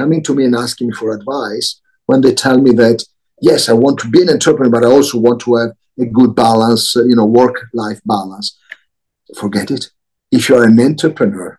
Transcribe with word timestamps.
coming 0.00 0.22
to 0.22 0.34
me 0.34 0.44
and 0.46 0.54
asking 0.54 0.88
me 0.88 0.94
for 0.94 1.14
advice 1.14 1.68
when 2.06 2.20
they 2.22 2.34
tell 2.34 2.58
me 2.66 2.72
that, 2.82 3.04
yes, 3.40 3.68
I 3.68 3.74
want 3.74 3.98
to 4.00 4.08
be 4.08 4.22
an 4.22 4.30
entrepreneur, 4.30 4.72
but 4.76 4.84
I 4.84 4.90
also 4.96 5.18
want 5.18 5.40
to 5.42 5.56
have 5.56 5.72
a 5.98 6.06
good 6.06 6.34
balance, 6.34 6.96
uh, 6.96 7.04
you 7.04 7.16
know, 7.16 7.26
work 7.26 7.56
life 7.74 8.00
balance. 8.06 8.58
Forget 9.36 9.70
it. 9.70 9.90
If 10.32 10.48
you're 10.48 10.64
an 10.64 10.80
entrepreneur, 10.80 11.58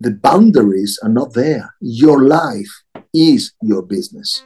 the 0.00 0.12
boundaries 0.28 0.98
are 1.02 1.14
not 1.20 1.34
there. 1.34 1.74
Your 1.80 2.18
life 2.22 2.72
is 3.12 3.52
your 3.60 3.82
business. 3.82 4.42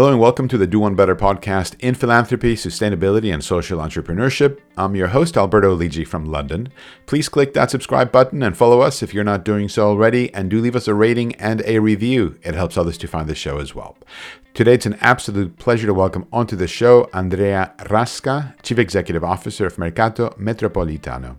Hello 0.00 0.10
and 0.10 0.18
welcome 0.18 0.48
to 0.48 0.56
the 0.56 0.66
Do 0.66 0.80
One 0.80 0.94
Better 0.94 1.14
podcast 1.14 1.76
in 1.78 1.94
philanthropy, 1.94 2.54
sustainability, 2.54 3.30
and 3.34 3.44
social 3.44 3.80
entrepreneurship. 3.80 4.60
I'm 4.74 4.96
your 4.96 5.08
host, 5.08 5.36
Alberto 5.36 5.76
Lidji 5.76 6.08
from 6.08 6.24
London. 6.24 6.70
Please 7.04 7.28
click 7.28 7.52
that 7.52 7.70
subscribe 7.70 8.10
button 8.10 8.42
and 8.42 8.56
follow 8.56 8.80
us 8.80 9.02
if 9.02 9.12
you're 9.12 9.24
not 9.24 9.44
doing 9.44 9.68
so 9.68 9.86
already, 9.86 10.32
and 10.32 10.48
do 10.48 10.58
leave 10.58 10.74
us 10.74 10.88
a 10.88 10.94
rating 10.94 11.34
and 11.34 11.60
a 11.66 11.80
review. 11.80 12.38
It 12.42 12.54
helps 12.54 12.78
others 12.78 12.96
to 12.96 13.08
find 13.08 13.28
the 13.28 13.34
show 13.34 13.58
as 13.58 13.74
well. 13.74 13.98
Today, 14.54 14.72
it's 14.72 14.86
an 14.86 14.96
absolute 15.02 15.58
pleasure 15.58 15.86
to 15.86 15.92
welcome 15.92 16.26
onto 16.32 16.56
the 16.56 16.66
show 16.66 17.10
Andrea 17.12 17.74
Rasca, 17.80 18.54
Chief 18.62 18.78
Executive 18.78 19.22
Officer 19.22 19.66
of 19.66 19.76
Mercato 19.76 20.30
Metropolitano. 20.38 21.36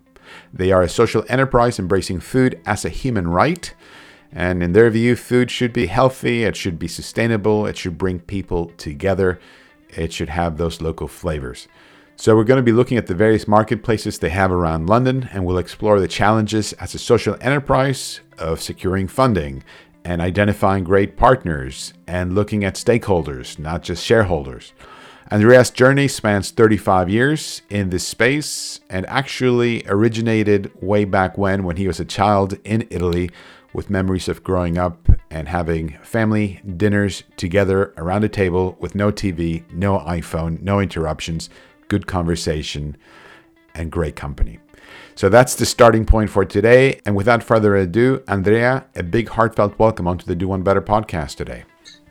They 0.54 0.72
are 0.72 0.84
a 0.84 0.88
social 0.88 1.26
enterprise 1.30 1.80
embracing 1.80 2.20
food 2.20 2.62
as 2.68 2.86
a 2.86 2.90
human 2.90 3.28
right. 3.28 3.74
And 4.32 4.64
in 4.64 4.74
their 4.74 4.90
view, 4.90 5.16
food 5.16 5.52
should 5.52 5.74
be 5.74 5.88
healthy, 5.88 6.44
it 6.44 6.56
should 6.56 6.80
be 6.80 6.88
sustainable, 6.88 7.66
it 7.66 7.78
should 7.78 7.98
bring 7.98 8.20
people 8.20 8.68
together, 8.78 9.40
it 9.90 10.14
should 10.14 10.30
have 10.30 10.58
those 10.58 10.82
local 10.82 11.08
flavors. 11.08 11.68
So, 12.16 12.36
we're 12.36 12.44
going 12.44 12.60
to 12.60 12.64
be 12.64 12.72
looking 12.72 12.98
at 12.98 13.08
the 13.08 13.16
various 13.16 13.48
marketplaces 13.48 14.20
they 14.20 14.30
have 14.30 14.52
around 14.52 14.88
London, 14.88 15.28
and 15.34 15.44
we'll 15.44 15.58
explore 15.58 16.00
the 16.00 16.08
challenges 16.08 16.72
as 16.74 16.94
a 16.94 17.00
social 17.00 17.36
enterprise 17.42 18.22
of 18.38 18.62
securing 18.62 19.08
funding 19.08 19.64
and 20.04 20.22
identifying 20.22 20.84
great 20.84 21.18
partners 21.18 21.94
and 22.08 22.36
looking 22.36 22.64
at 22.64 22.76
stakeholders, 22.76 23.58
not 23.58 23.82
just 23.84 24.06
shareholders. 24.06 24.74
Andrea's 25.32 25.70
journey 25.70 26.10
spans 26.10 26.52
35 26.52 27.10
years 27.10 27.62
in 27.70 27.90
this 27.90 28.06
space 28.06 28.82
and 28.90 29.06
actually 29.06 29.82
originated 29.88 30.72
way 30.82 31.06
back 31.06 31.38
when, 31.38 31.64
when 31.64 31.78
he 31.78 31.88
was 31.88 32.02
a 32.02 32.06
child 32.06 32.58
in 32.66 32.86
Italy, 32.90 33.32
with 33.74 33.90
memories 33.90 34.28
of 34.28 34.44
growing 34.44 34.78
up 34.78 35.10
and 35.30 35.48
having 35.48 35.98
family 36.04 36.62
dinners 36.78 37.24
together 37.38 37.94
around 37.98 38.24
a 38.24 38.30
table 38.30 38.78
with 38.80 38.96
no 38.96 39.12
TV, 39.12 39.64
no 39.72 40.00
iPhone, 40.00 40.62
no 40.62 40.80
interruptions, 40.80 41.50
good 41.88 42.08
conversation, 42.08 42.98
and 43.74 43.92
great 43.92 44.16
company. 44.16 44.60
So 45.16 45.30
that's 45.30 45.56
the 45.56 45.66
starting 45.66 46.06
point 46.06 46.30
for 46.30 46.44
today. 46.46 47.00
And 47.06 47.16
without 47.16 47.44
further 47.44 47.76
ado, 47.76 48.24
Andrea, 48.28 48.86
a 48.96 49.04
big 49.04 49.30
heartfelt 49.30 49.78
welcome 49.80 50.08
onto 50.08 50.26
the 50.26 50.36
Do 50.36 50.48
One 50.48 50.64
Better 50.64 50.82
podcast 50.82 51.36
today. 51.36 51.64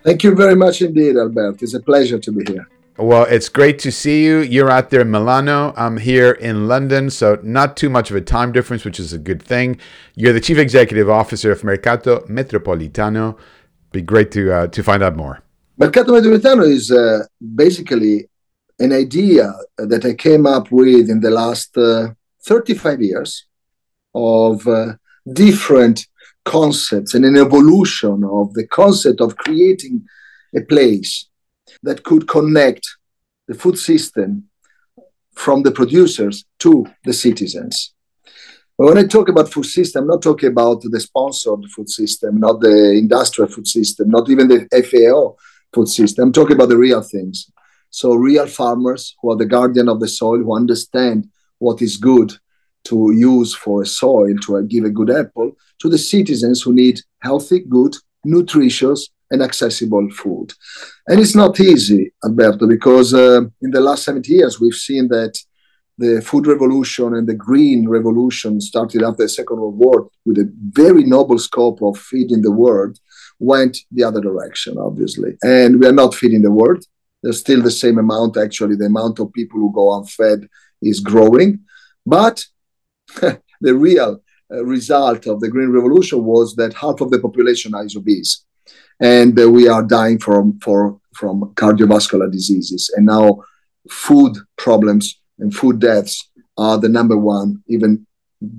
Thank 0.03 0.25
you 0.25 0.35
very 0.35 0.57
much 0.57 0.81
indeed, 0.81 1.17
Albert. 1.17 1.63
It's 1.63 1.75
a 1.75 1.81
pleasure 1.81 2.19
to 2.19 2.33
be 2.33 2.51
here. 2.51 2.67
Well, 3.01 3.25
it's 3.25 3.49
great 3.49 3.79
to 3.79 3.91
see 3.91 4.27
you. 4.27 4.41
You're 4.41 4.69
out 4.69 4.91
there 4.91 5.01
in 5.01 5.11
Milano. 5.11 5.73
I'm 5.75 5.97
here 5.97 6.33
in 6.33 6.69
London, 6.69 7.09
so 7.09 7.39
not 7.43 7.75
too 7.75 7.89
much 7.89 8.11
of 8.11 8.17
a 8.17 8.21
time 8.21 8.53
difference, 8.53 8.85
which 8.85 9.01
is 9.01 9.15
a 9.15 9.19
good 9.19 9.43
thing. 9.43 9.81
You're 10.17 10.35
the 10.35 10.41
chief 10.41 10.59
executive 10.59 11.09
officer 11.09 11.51
of 11.51 11.65
Mercato 11.65 12.21
Metropolitano. 12.27 13.39
Be 13.91 14.03
great 14.03 14.31
to 14.33 14.53
uh, 14.53 14.67
to 14.67 14.83
find 14.83 15.03
out 15.03 15.17
more. 15.17 15.41
Mercato 15.79 16.13
Metropolitano 16.13 16.69
is 16.69 16.91
uh, 16.91 17.25
basically 17.55 18.29
an 18.79 18.93
idea 18.93 19.51
that 19.79 20.05
I 20.05 20.13
came 20.13 20.45
up 20.45 20.71
with 20.71 21.09
in 21.09 21.21
the 21.21 21.31
last 21.31 21.75
uh, 21.79 22.09
35 22.45 23.01
years 23.01 23.47
of 24.15 24.67
uh, 24.67 24.93
different 25.33 26.07
concepts 26.45 27.15
and 27.15 27.25
an 27.25 27.39
evolution 27.39 28.25
of 28.25 28.53
the 28.53 28.67
concept 28.67 29.23
of 29.23 29.39
creating 29.39 30.05
a 30.55 30.61
place 30.61 31.30
that 31.83 32.05
could 32.05 32.29
connect 32.29 32.87
the 33.49 33.55
food 33.55 33.79
system 33.79 34.49
from 35.35 35.63
the 35.63 35.71
producers 35.71 36.45
to 36.59 36.87
the 37.05 37.13
citizens. 37.13 37.95
But 38.77 38.87
when 38.87 38.99
I 38.99 39.07
talk 39.07 39.29
about 39.29 39.53
food 39.53 39.67
system, 39.67 40.03
I'm 40.03 40.09
not 40.09 40.23
talking 40.23 40.49
about 40.49 40.83
the 40.83 41.01
sponsored 41.01 41.65
food 41.75 41.91
system, 41.91 42.41
not 42.41 42.61
the 42.61 42.93
industrial 42.93 43.51
food 43.51 43.67
system, 43.67 44.09
not 44.09 44.31
even 44.31 44.49
the 44.49 44.67
FAO 44.73 45.37
food 45.75 45.89
system. 45.89 46.25
I'm 46.25 46.33
talking 46.33 46.57
about 46.57 46.71
the 46.71 46.79
real 46.79 47.03
things. 47.03 47.51
So, 47.91 48.15
real 48.15 48.47
farmers 48.47 49.17
who 49.21 49.33
are 49.33 49.37
the 49.37 49.47
guardian 49.47 49.89
of 49.89 50.01
the 50.01 50.09
soil, 50.09 50.39
who 50.39 50.57
understand 50.57 51.29
what 51.59 51.83
is 51.83 51.97
good 51.97 52.33
to 52.85 53.13
use 53.13 53.55
for 53.55 53.83
a 53.83 53.87
soil 53.87 54.35
to 54.47 54.63
give 54.63 54.85
a 54.85 54.91
good 54.91 55.11
apple, 55.11 55.53
to 55.81 55.89
the 55.89 55.99
citizens 55.99 56.63
who 56.63 56.73
need 56.73 57.01
healthy, 57.21 57.61
good, 57.61 57.97
nutritious, 58.25 59.11
and 59.31 59.43
accessible 59.43 60.09
food. 60.11 60.53
And 61.07 61.21
it's 61.21 61.37
not 61.37 61.59
easy, 61.61 62.13
Alberto, 62.25 62.67
because 62.67 63.15
uh, 63.15 63.43
in 63.63 63.71
the 63.71 63.81
last 63.81 64.05
70 64.05 64.33
years, 64.33 64.61
we've 64.61 64.75
seen 64.75 65.09
that 65.09 65.39
the 65.99 66.23
food 66.23 66.47
revolution 66.47 67.15
and 67.15 67.29
the 67.29 67.35
green 67.35 67.89
revolution 67.89 68.61
started 68.61 69.03
after 69.03 69.25
the 69.25 69.29
Second 69.29 69.61
World 69.61 69.77
War 69.77 70.09
with 70.25 70.39
a 70.39 70.51
very 70.71 71.05
noble 71.05 71.39
scope 71.39 71.83
of 71.83 71.99
feeding 71.99 72.43
the 72.43 72.51
world, 72.51 72.99
went 73.39 73.77
the 73.93 74.03
other 74.03 74.21
direction, 74.21 74.79
obviously. 74.79 75.37
And 75.43 75.79
we 75.79 75.87
are 75.87 75.93
not 75.93 76.15
feeding 76.15 76.43
the 76.43 76.51
world. 76.51 76.85
There's 77.23 77.41
still 77.41 77.63
the 77.63 77.71
same 77.71 77.99
amount, 77.99 78.39
actually, 78.39 78.77
the 78.77 78.87
amount 78.87 79.21
of 79.21 79.33
people 79.33 79.61
who 79.61 79.73
go 79.73 79.99
unfed 79.99 80.49
is 80.81 81.01
growing. 81.01 81.61
But 82.07 82.43
the 83.61 83.75
real 83.75 84.23
uh, 84.51 84.65
result 84.65 85.27
of 85.27 85.41
the 85.41 85.51
green 85.51 85.71
revolution 85.71 86.25
was 86.25 86.57
that 86.57 86.73
half 86.73 87.03
of 87.03 87.11
the 87.11 87.21
population 87.21 87.75
is 87.85 87.95
obese 87.95 88.47
and 89.01 89.39
uh, 89.41 89.51
we 89.51 89.69
are 89.69 89.83
dying 89.83 90.19
from 90.19 90.59
for 90.61 90.99
from 91.15 91.53
cardiovascular 91.55 92.31
diseases. 92.31 92.91
And 92.97 93.07
now, 93.07 93.43
food 93.91 94.37
problems 94.57 95.21
and 95.39 95.55
food 95.55 95.81
deaths 95.81 96.31
are 96.57 96.79
the 96.79 96.89
number 96.89 97.17
one, 97.17 97.63
even 97.69 98.07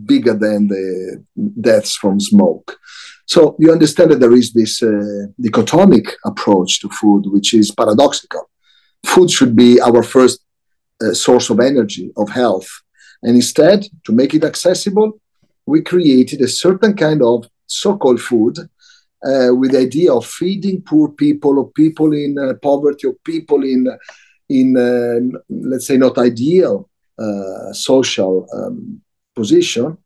bigger 0.06 0.34
than 0.34 0.68
the 0.68 1.24
deaths 1.60 1.96
from 1.96 2.20
smoke. 2.20 2.78
So 3.26 3.56
you 3.60 3.72
understand 3.72 4.12
that 4.12 4.20
there 4.20 4.34
is 4.34 4.52
this 4.52 4.84
uh, 4.84 5.28
dichotomic 5.40 6.08
approach 6.26 6.82
to 6.82 6.90
food, 6.90 7.24
which 7.28 7.54
is 7.54 7.72
paradoxical. 7.72 8.50
Food 9.06 9.32
should 9.32 9.56
be 9.56 9.80
our 9.80 10.04
first 10.04 10.42
uh, 11.02 11.14
source 11.14 11.50
of 11.50 11.60
energy, 11.60 12.12
of 12.18 12.30
health. 12.30 12.70
And 13.24 13.36
instead, 13.36 13.88
to 14.06 14.12
make 14.12 14.34
it 14.34 14.44
accessible, 14.44 15.20
we 15.66 15.82
created 15.82 16.42
a 16.42 16.48
certain 16.48 16.96
kind 16.96 17.22
of 17.24 17.48
so 17.68 17.98
called 17.98 18.20
food 18.20 18.58
uh, 19.26 19.54
with 19.54 19.72
the 19.72 19.80
idea 19.80 20.14
of 20.14 20.26
feeding 20.26 20.82
poor 20.82 21.10
people 21.10 21.60
or 21.60 21.72
people 21.72 22.14
in 22.14 22.38
uh, 22.38 22.54
poverty 22.62 23.08
or 23.08 23.16
people 23.24 23.64
in 23.64 23.88
in 24.50 24.76
uh, 24.78 25.38
let's 25.50 25.88
say 25.88 25.98
not 25.98 26.18
ideal 26.18 26.90
uh, 27.20 27.72
social 27.72 28.48
um, 28.54 29.02
position 29.36 29.98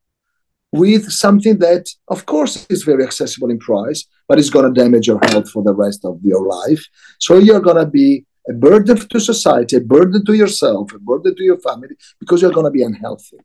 with 0.72 1.10
something 1.10 1.58
that 1.60 1.90
of 2.10 2.26
course 2.26 2.68
is 2.70 2.84
very 2.84 3.04
accessible 3.04 3.50
in 3.50 3.58
price 3.58 4.06
but 4.28 4.38
it's 4.40 4.50
going 4.50 4.72
to 4.72 4.82
damage 4.82 5.08
your 5.08 5.20
health 5.28 5.50
for 5.50 5.64
the 5.64 5.74
rest 5.74 6.04
of 6.04 6.20
your 6.24 6.46
life. 6.46 6.84
So 7.20 7.38
you're 7.38 7.62
going 7.62 7.78
to 7.78 7.86
be 7.86 8.26
a 8.50 8.54
burden 8.54 8.98
to 8.98 9.20
society 9.20 9.78
a 9.78 9.82
burden 9.82 10.24
to 10.26 10.34
yourself 10.34 10.94
a 10.94 11.00
burden 11.00 11.36
to 11.36 11.44
your 11.44 11.60
family 11.60 11.96
because 12.20 12.42
you're 12.42 12.52
going 12.52 12.66
to 12.66 12.72
be 12.72 12.84
unhealthy 12.84 13.38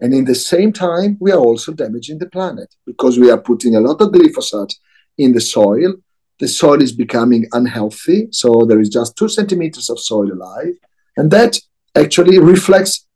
and 0.00 0.14
in 0.14 0.24
the 0.24 0.34
same 0.34 0.72
time, 0.72 1.16
we 1.20 1.32
are 1.32 1.40
also 1.40 1.72
damaging 1.72 2.18
the 2.18 2.28
planet 2.28 2.74
because 2.86 3.18
we 3.18 3.30
are 3.30 3.40
putting 3.40 3.74
a 3.74 3.80
lot 3.80 4.00
of 4.00 4.12
glyphosate 4.12 4.74
in 5.16 5.32
the 5.32 5.40
soil. 5.40 5.94
The 6.38 6.46
soil 6.46 6.80
is 6.82 6.92
becoming 6.92 7.46
unhealthy. 7.52 8.28
So 8.30 8.64
there 8.64 8.80
is 8.80 8.90
just 8.90 9.16
two 9.16 9.28
centimeters 9.28 9.90
of 9.90 9.98
soil 9.98 10.32
alive. 10.32 10.74
And 11.16 11.30
that 11.32 11.58
actually 11.96 12.38
reflects 12.38 13.06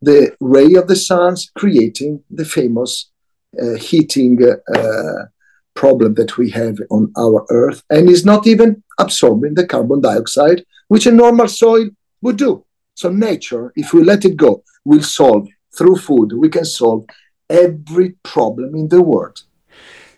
the 0.00 0.34
ray 0.40 0.74
of 0.74 0.88
the 0.88 0.96
sun, 0.96 1.36
creating 1.54 2.24
the 2.30 2.46
famous 2.46 3.10
uh, 3.62 3.74
heating 3.74 4.38
uh, 4.74 5.24
problem 5.74 6.14
that 6.14 6.38
we 6.38 6.50
have 6.50 6.76
on 6.90 7.12
our 7.18 7.44
earth 7.50 7.82
and 7.90 8.08
is 8.08 8.24
not 8.24 8.46
even 8.46 8.82
absorbing 8.98 9.54
the 9.54 9.66
carbon 9.66 10.00
dioxide, 10.00 10.64
which 10.88 11.06
a 11.06 11.12
normal 11.12 11.48
soil 11.48 11.88
would 12.22 12.36
do. 12.36 12.64
So, 12.94 13.10
nature, 13.10 13.72
if 13.76 13.92
we 13.92 14.02
let 14.02 14.24
it 14.24 14.36
go, 14.36 14.64
will 14.84 15.02
solve 15.02 15.48
through 15.76 15.96
food, 15.96 16.32
we 16.34 16.48
can 16.48 16.64
solve 16.64 17.06
every 17.48 18.10
problem 18.22 18.74
in 18.74 18.88
the 18.88 19.02
world. 19.02 19.42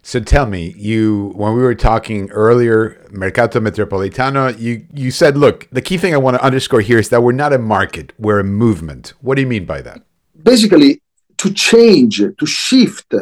So 0.02 0.20
tell 0.20 0.44
me, 0.44 0.74
you 0.76 1.32
when 1.34 1.54
we 1.56 1.62
were 1.62 1.74
talking 1.74 2.30
earlier, 2.30 3.02
Mercato 3.10 3.58
Metropolitano, 3.58 4.58
you 4.58 4.86
you 4.92 5.10
said, 5.10 5.34
look, 5.38 5.66
the 5.72 5.80
key 5.80 5.96
thing 5.96 6.12
I 6.12 6.18
want 6.18 6.36
to 6.36 6.44
underscore 6.44 6.82
here 6.82 6.98
is 6.98 7.08
that 7.08 7.22
we're 7.22 7.32
not 7.32 7.54
a 7.54 7.58
market, 7.58 8.12
we're 8.18 8.40
a 8.40 8.44
movement. 8.44 9.14
What 9.22 9.36
do 9.36 9.40
you 9.40 9.48
mean 9.48 9.64
by 9.64 9.80
that? 9.80 10.02
Basically, 10.42 11.00
to 11.38 11.50
change, 11.50 12.18
to 12.18 12.46
shift 12.46 13.14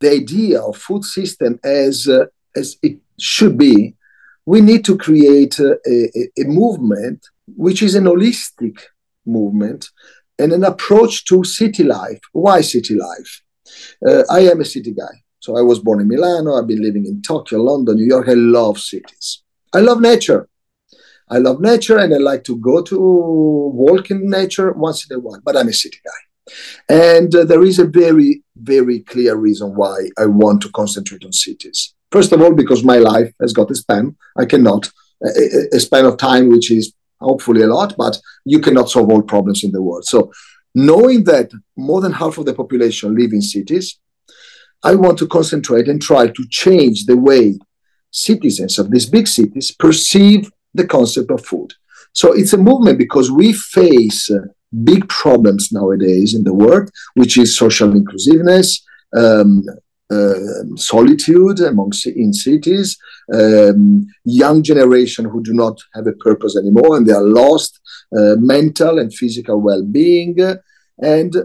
the 0.00 0.10
idea 0.10 0.60
of 0.60 0.76
food 0.76 1.04
system 1.04 1.60
as 1.62 2.08
uh, 2.08 2.26
as 2.56 2.78
it 2.82 2.98
should 3.20 3.56
be, 3.56 3.94
we 4.44 4.60
need 4.60 4.84
to 4.86 4.98
create 4.98 5.60
a, 5.60 5.78
a, 5.86 6.42
a 6.42 6.44
movement 6.44 7.28
which 7.56 7.80
is 7.80 7.94
an 7.94 8.04
holistic 8.04 8.80
movement 9.24 9.90
and 10.38 10.52
an 10.52 10.64
approach 10.64 11.24
to 11.26 11.44
city 11.44 11.84
life. 11.84 12.20
Why 12.32 12.60
city 12.60 12.94
life? 12.94 13.42
Uh, 14.06 14.22
I 14.30 14.40
am 14.40 14.60
a 14.60 14.64
city 14.64 14.92
guy. 14.92 15.22
So 15.40 15.56
I 15.56 15.62
was 15.62 15.78
born 15.78 16.00
in 16.00 16.08
Milano. 16.08 16.54
I've 16.54 16.66
been 16.66 16.82
living 16.82 17.06
in 17.06 17.22
Tokyo, 17.22 17.60
London, 17.60 17.96
New 17.96 18.06
York. 18.06 18.28
I 18.28 18.34
love 18.34 18.78
cities. 18.78 19.42
I 19.72 19.80
love 19.80 20.00
nature. 20.00 20.48
I 21.28 21.38
love 21.38 21.60
nature 21.60 21.98
and 21.98 22.14
I 22.14 22.18
like 22.18 22.44
to 22.44 22.56
go 22.58 22.82
to 22.82 22.98
walk 22.98 24.10
in 24.10 24.28
nature 24.28 24.72
once 24.72 25.08
in 25.08 25.16
a 25.16 25.20
while, 25.20 25.40
but 25.44 25.56
I'm 25.56 25.68
a 25.68 25.72
city 25.72 25.98
guy. 26.04 26.54
And 26.88 27.34
uh, 27.34 27.44
there 27.44 27.64
is 27.64 27.78
a 27.78 27.86
very, 27.86 28.42
very 28.56 29.00
clear 29.00 29.34
reason 29.36 29.74
why 29.74 29.96
I 30.18 30.26
want 30.26 30.60
to 30.62 30.70
concentrate 30.70 31.24
on 31.24 31.32
cities. 31.32 31.94
First 32.12 32.32
of 32.32 32.40
all, 32.42 32.52
because 32.52 32.84
my 32.84 32.98
life 32.98 33.32
has 33.40 33.52
got 33.52 33.70
a 33.70 33.74
span. 33.74 34.16
I 34.38 34.44
cannot, 34.44 34.90
a, 35.24 35.76
a 35.76 35.80
span 35.80 36.04
of 36.04 36.18
time 36.18 36.48
which 36.48 36.70
is 36.70 36.92
hopefully 37.24 37.62
a 37.62 37.66
lot, 37.66 37.94
but 37.96 38.18
you 38.44 38.60
cannot 38.60 38.90
solve 38.90 39.10
all 39.10 39.22
problems 39.22 39.64
in 39.64 39.72
the 39.72 39.82
world. 39.82 40.04
So, 40.04 40.32
knowing 40.74 41.24
that 41.24 41.50
more 41.76 42.00
than 42.00 42.12
half 42.12 42.38
of 42.38 42.46
the 42.46 42.54
population 42.54 43.14
live 43.14 43.32
in 43.32 43.42
cities, 43.42 43.98
I 44.82 44.94
want 44.94 45.18
to 45.18 45.26
concentrate 45.26 45.88
and 45.88 46.00
try 46.00 46.26
to 46.26 46.44
change 46.50 47.06
the 47.06 47.16
way 47.16 47.58
citizens 48.10 48.78
of 48.78 48.90
these 48.90 49.06
big 49.06 49.26
cities 49.26 49.72
perceive 49.72 50.50
the 50.74 50.86
concept 50.86 51.30
of 51.30 51.44
food. 51.44 51.72
So 52.12 52.32
it's 52.32 52.52
a 52.52 52.58
movement 52.58 52.98
because 52.98 53.30
we 53.30 53.52
face 53.52 54.30
uh, 54.30 54.38
big 54.84 55.08
problems 55.08 55.72
nowadays 55.72 56.34
in 56.34 56.44
the 56.44 56.54
world, 56.54 56.90
which 57.14 57.38
is 57.38 57.56
social 57.56 57.92
inclusiveness, 57.92 58.84
um, 59.16 59.64
uh, 60.10 60.34
solitude 60.76 61.60
amongst 61.60 62.06
in 62.06 62.32
cities, 62.32 62.98
um, 63.32 64.06
young 64.24 64.62
generation 64.62 65.24
who 65.24 65.42
do 65.42 65.52
not 65.52 65.80
have 65.94 66.06
a 66.06 66.12
purpose 66.12 66.56
anymore 66.56 66.96
and 66.96 67.06
they 67.06 67.12
are 67.12 67.22
lost, 67.22 67.80
uh, 68.16 68.36
mental 68.38 68.98
and 68.98 69.14
physical 69.14 69.60
well-being, 69.60 70.36
and 70.98 71.36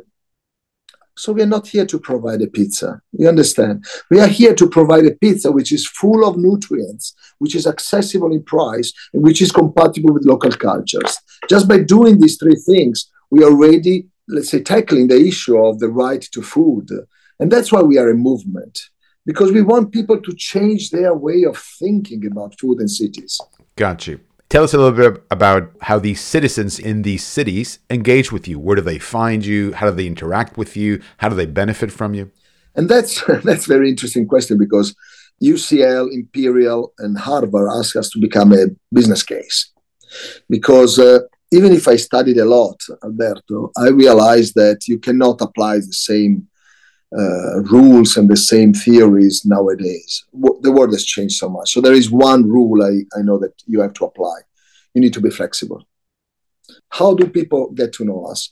so 1.20 1.34
we 1.34 1.42
are 1.42 1.54
not 1.58 1.68
here 1.68 1.86
to 1.86 2.00
provide 2.00 2.42
a 2.42 2.48
pizza. 2.48 3.02
You 3.12 3.28
understand? 3.28 3.86
We 4.10 4.22
are 4.22 4.28
here 4.28 4.56
to 4.56 4.70
provide 4.70 5.06
a 5.06 5.12
pizza 5.12 5.52
which 5.52 5.74
is 5.74 5.86
full 5.86 6.26
of 6.26 6.38
nutrients, 6.38 7.14
which 7.40 7.56
is 7.56 7.68
accessible 7.68 8.32
in 8.32 8.44
price, 8.44 8.94
and 9.14 9.22
which 9.22 9.42
is 9.42 9.52
compatible 9.52 10.14
with 10.14 10.26
local 10.26 10.52
cultures. 10.52 11.18
Just 11.50 11.68
by 11.68 11.80
doing 11.80 12.20
these 12.20 12.38
three 12.38 12.56
things, 12.56 13.12
we 13.30 13.44
are 13.44 13.50
already, 13.50 14.08
let's 14.30 14.50
say, 14.50 14.62
tackling 14.62 15.10
the 15.10 15.20
issue 15.20 15.58
of 15.58 15.80
the 15.80 15.90
right 15.90 16.22
to 16.22 16.42
food. 16.42 16.90
And 17.40 17.52
that's 17.52 17.72
why 17.72 17.82
we 17.82 17.98
are 17.98 18.10
a 18.10 18.16
movement, 18.16 18.80
because 19.26 19.52
we 19.52 19.62
want 19.62 19.92
people 19.92 20.20
to 20.22 20.34
change 20.36 20.92
their 20.92 21.14
way 21.14 21.44
of 21.44 21.58
thinking 21.58 22.26
about 22.26 22.60
food 22.60 22.80
and 22.80 22.92
cities. 22.92 23.40
Got 23.76 24.08
you. 24.08 24.20
Tell 24.50 24.64
us 24.64 24.74
a 24.74 24.78
little 24.78 25.12
bit 25.12 25.24
about 25.30 25.72
how 25.82 26.00
these 26.00 26.20
citizens 26.20 26.80
in 26.80 27.04
these 27.04 27.24
cities 27.24 27.80
engage 27.90 28.32
with 28.32 28.48
you. 28.48 28.58
Where 28.60 28.76
do 28.76 28.82
they 28.82 28.98
find 28.98 29.46
you? 29.46 29.74
How 29.74 29.90
do 29.90 29.96
they 29.96 30.08
interact 30.08 30.58
with 30.58 30.76
you? 30.76 31.02
How 31.18 31.30
do 31.30 31.36
they 31.36 31.46
benefit 31.46 31.92
from 31.92 32.16
you? 32.16 32.32
And 32.76 32.90
that's 32.90 33.24
that's 33.44 33.66
a 33.66 33.74
very 33.76 33.90
interesting 33.90 34.28
question 34.28 34.58
because 34.58 34.96
UCL, 35.42 36.12
Imperial, 36.12 36.94
and 36.98 37.18
Harvard 37.18 37.70
ask 37.78 37.96
us 37.96 38.10
to 38.10 38.20
become 38.20 38.52
a 38.54 38.66
business 38.92 39.24
case. 39.24 39.72
Because 40.50 40.98
uh, 40.98 41.20
even 41.52 41.72
if 41.72 41.88
I 41.88 41.96
studied 41.96 42.38
a 42.38 42.46
lot, 42.46 42.82
Alberto, 43.04 43.72
I 43.78 43.90
realized 43.90 44.56
that 44.56 44.88
you 44.88 44.98
cannot 45.00 45.42
apply 45.42 45.78
the 45.78 45.94
same 45.94 46.48
uh, 47.18 47.62
rules 47.62 48.18
and 48.18 48.30
the 48.30 48.38
same 48.38 48.74
theories 48.74 49.44
nowadays. 49.46 50.26
The 50.62 50.72
world 50.72 50.92
has 50.94 51.06
changed 51.06 51.38
so 51.38 51.50
much. 51.50 51.74
So 51.74 51.82
there 51.82 51.94
is 51.94 52.12
one 52.12 52.48
rule 52.48 52.84
I, 52.84 53.18
I 53.18 53.24
know 53.24 53.40
that 53.40 53.54
you 53.66 53.82
have 53.82 53.94
to 53.94 54.06
apply. 54.06 54.42
You 54.94 55.02
need 55.02 55.14
to 55.14 55.22
be 55.22 55.30
flexible. 55.30 55.88
How 56.90 57.14
do 57.16 57.28
people 57.28 57.72
get 57.72 57.94
to 57.94 58.06
know 58.06 58.26
us? 58.26 58.50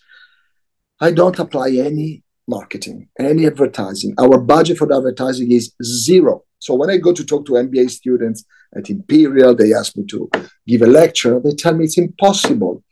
I 0.99 1.11
don't 1.11 1.37
apply 1.37 1.69
any 1.71 2.23
marketing, 2.47 3.09
any 3.19 3.45
advertising. 3.45 4.15
Our 4.17 4.39
budget 4.39 4.77
for 4.77 4.91
advertising 4.91 5.51
is 5.51 5.73
zero. 5.83 6.43
So 6.59 6.73
when 6.73 6.89
I 6.89 6.97
go 6.97 7.13
to 7.13 7.25
talk 7.25 7.45
to 7.47 7.53
MBA 7.53 7.89
students 7.91 8.45
at 8.75 8.89
Imperial, 8.89 9.55
they 9.55 9.73
ask 9.73 9.95
me 9.95 10.05
to 10.07 10.29
give 10.65 10.81
a 10.81 10.87
lecture. 10.87 11.39
They 11.39 11.51
tell 11.51 11.75
me 11.75 11.85
it's 11.85 11.97
impossible. 11.97 12.83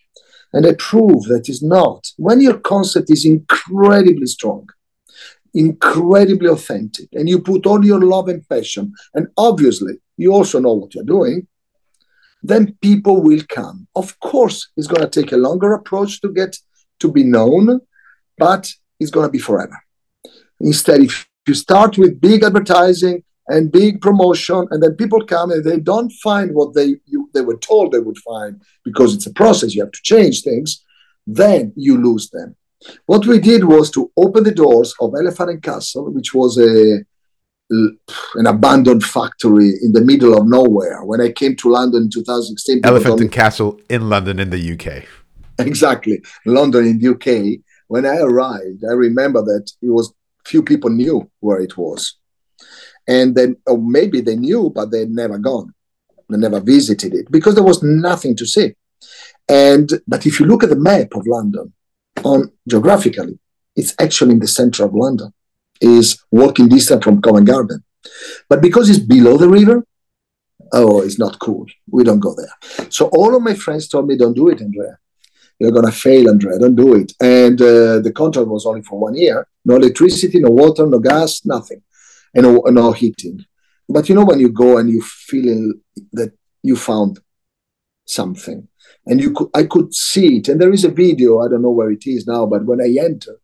And 0.54 0.66
I 0.66 0.74
prove 0.78 1.24
that 1.24 1.50
it's 1.50 1.64
not. 1.64 2.06
When 2.18 2.40
your 2.40 2.60
concept 2.60 3.10
is 3.10 3.26
incredibly 3.26 4.28
strong, 4.28 4.70
incredibly 5.56 6.50
authentic 6.50 7.07
and 7.13 7.28
you 7.28 7.40
put 7.40 7.66
all 7.66 7.84
your 7.84 8.02
love 8.02 8.28
and 8.28 8.48
passion, 8.48 8.94
and 9.13 9.28
obviously 9.38 9.94
you 10.18 10.31
also 10.34 10.60
know 10.60 10.74
what 10.74 10.94
you're 10.94 11.04
doing, 11.04 11.48
then 12.44 12.78
people 12.81 13.22
will 13.22 13.42
come. 13.50 13.88
Of 13.96 14.19
course, 14.19 14.69
it's 14.78 14.88
going 14.88 15.02
to 15.02 15.22
take 15.22 15.31
a 15.31 15.38
longer 15.38 15.74
approach 15.74 16.22
to 16.22 16.30
get 16.31 16.57
to 17.00 17.12
be 17.12 17.24
known, 17.24 17.81
but 18.38 18.72
it's 19.00 19.12
going 19.12 19.28
to 19.28 19.31
be 19.31 19.40
forever. 19.40 19.78
Instead, 20.60 21.02
if 21.02 21.28
you 21.48 21.54
start 21.54 21.98
with 21.98 22.22
big 22.22 22.44
advertising 22.44 23.24
and 23.48 23.72
big 23.72 24.02
promotion, 24.02 24.68
and 24.72 24.81
then 24.81 24.96
people 24.96 25.25
come 25.25 25.52
and 25.52 25.63
they 25.63 25.80
don't 25.80 26.12
find 26.24 26.54
what 26.54 26.74
they 26.74 26.96
you, 27.06 27.30
they 27.34 27.42
were 27.42 27.57
told 27.57 27.92
they 27.92 28.00
would 28.00 28.18
find 28.19 28.62
because 28.84 29.13
it's 29.13 29.28
a 29.28 29.34
process, 29.34 29.75
you 29.75 29.81
have 29.81 29.92
to 29.92 30.02
change 30.04 30.44
things, 30.44 30.84
then 31.28 31.74
you 31.75 32.02
lose 32.02 32.30
them. 32.30 32.56
What 33.06 33.26
we 33.26 33.40
did 33.40 33.64
was 33.64 33.92
to 33.92 34.12
open 34.18 34.44
the 34.44 34.52
doors 34.52 34.94
of 35.00 35.14
Elephant 35.16 35.50
and 35.50 35.64
Castle, 35.64 36.12
which 36.12 36.34
was 36.34 36.58
a 36.58 37.04
an 37.70 38.46
abandoned 38.46 39.04
factory 39.04 39.74
in 39.82 39.92
the 39.92 40.02
middle 40.02 40.38
of 40.38 40.48
nowhere. 40.48 41.04
When 41.04 41.20
I 41.20 41.32
came 41.32 41.56
to 41.58 41.70
London 41.70 42.04
in 42.04 42.10
2016, 42.12 42.82
Elephant 42.84 43.22
and 43.22 43.32
Castle 43.32 43.80
in 43.90 44.08
London, 44.10 44.40
in 44.40 44.50
the 44.50 44.74
UK. 44.74 45.04
Exactly, 45.58 46.22
London 46.46 46.86
in 46.86 47.00
the 47.00 47.12
UK. 47.12 47.62
When 47.88 48.06
I 48.06 48.18
arrived, 48.18 48.84
I 48.84 48.92
remember 48.92 49.42
that 49.42 49.72
it 49.81 49.88
was 49.88 50.14
few 50.46 50.62
people 50.62 50.90
knew 50.90 51.31
where 51.40 51.62
it 51.62 51.78
was, 51.78 52.18
and 53.08 53.36
then 53.36 53.56
or 53.66 53.78
maybe 53.78 54.20
they 54.20 54.36
knew, 54.36 54.70
but 54.70 54.92
they'd 54.92 55.10
never 55.10 55.38
gone, 55.38 55.74
they 56.30 56.38
never 56.38 56.60
visited 56.60 57.14
it 57.14 57.31
because 57.31 57.56
there 57.56 57.64
was 57.64 57.81
nothing 57.81 58.36
to 58.36 58.46
see. 58.46 58.74
And 59.48 59.90
but 60.06 60.26
if 60.26 60.42
you 60.42 60.46
look 60.46 60.64
at 60.64 60.72
the 60.72 60.76
map 60.76 61.16
of 61.16 61.26
London, 61.26 61.72
on 62.24 62.52
geographically, 62.68 63.40
it's 63.76 63.94
actually 64.00 64.32
in 64.32 64.40
the 64.40 64.48
center 64.48 64.86
of 64.86 64.94
London, 64.94 65.34
is 65.82 66.24
walking 66.32 66.70
distance 66.70 67.04
from 67.04 67.22
Covent 67.22 67.48
Garden. 67.48 67.84
But 68.50 68.62
because 68.62 68.90
it's 68.90 69.00
below 69.00 69.38
the 69.38 69.50
river, 69.50 69.86
oh, 70.74 71.02
it's 71.02 71.20
not 71.20 71.40
cool. 71.40 71.66
We 71.90 72.04
don't 72.04 72.20
go 72.20 72.36
there. 72.36 72.88
So 72.90 73.08
all 73.08 73.36
of 73.36 73.42
my 73.42 73.54
friends 73.56 73.88
told 73.88 74.08
me, 74.08 74.18
don't 74.18 74.36
do 74.36 74.50
it, 74.50 74.62
Andrea. 74.62 74.98
You're 75.60 75.72
going 75.72 75.86
to 75.86 75.92
fail, 75.92 76.30
Andrea. 76.30 76.60
Don't 76.60 76.76
do 76.76 76.96
it. 76.96 77.14
And 77.22 77.62
uh, 77.62 78.00
the 78.00 78.12
contract 78.14 78.48
was 78.48 78.66
only 78.66 78.82
for 78.82 79.00
one 79.00 79.16
year. 79.16 79.48
No 79.64 79.76
electricity, 79.76 80.40
no 80.40 80.50
water, 80.50 80.86
no 80.86 81.00
gas, 81.00 81.46
nothing. 81.46 81.82
And 82.34 82.44
no, 82.44 82.62
no 82.68 82.92
heating. 82.92 83.46
But 83.88 84.10
you 84.10 84.16
know, 84.16 84.26
when 84.26 84.40
you 84.40 84.50
go 84.50 84.78
and 84.78 84.90
you 84.90 85.02
feel 85.02 85.74
that 86.14 86.34
you 86.62 86.76
found 86.76 87.19
something, 88.06 88.68
and 89.06 89.21
you 89.21 89.33
could, 89.33 89.50
I 89.54 89.64
could 89.64 89.94
see 89.94 90.38
it. 90.38 90.50
And 90.50 90.59
there 90.59 90.74
is 90.74 90.85
a 90.85 90.90
video. 90.90 91.40
I 91.40 91.50
don't 91.50 91.62
know 91.62 91.71
where 91.71 91.92
it 91.92 92.06
is 92.06 92.28
now, 92.28 92.45
but 92.45 92.66
when 92.66 92.81
I 92.81 92.97
entered, 93.00 93.40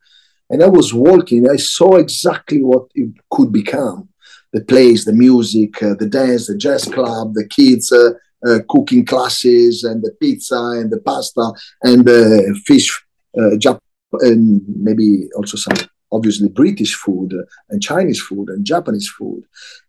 and 0.49 0.63
I 0.63 0.67
was 0.67 0.93
walking, 0.93 1.49
I 1.49 1.57
saw 1.57 1.95
exactly 1.95 2.63
what 2.63 2.87
it 2.95 3.11
could 3.29 3.51
become: 3.51 4.09
the 4.53 4.61
place, 4.61 5.05
the 5.05 5.13
music, 5.13 5.81
uh, 5.83 5.95
the 5.95 6.07
dance, 6.07 6.47
the 6.47 6.57
jazz 6.57 6.85
club, 6.85 7.33
the 7.33 7.47
kids. 7.47 7.91
Uh, 7.91 8.11
uh, 8.43 8.57
cooking 8.69 9.05
classes 9.05 9.83
and 9.83 10.01
the 10.01 10.11
pizza 10.19 10.55
and 10.55 10.91
the 10.91 10.99
pasta 10.99 11.51
and 11.83 12.05
the 12.05 12.59
fish, 12.65 12.89
uh, 13.37 13.55
Jap- 13.55 13.79
and 14.13 14.61
maybe 14.67 15.29
also 15.35 15.57
some 15.57 15.77
obviously 16.11 16.49
British 16.49 16.95
food 16.95 17.33
and 17.69 17.81
Chinese 17.81 18.21
food 18.21 18.49
and 18.49 18.65
Japanese 18.65 19.09
food. 19.09 19.43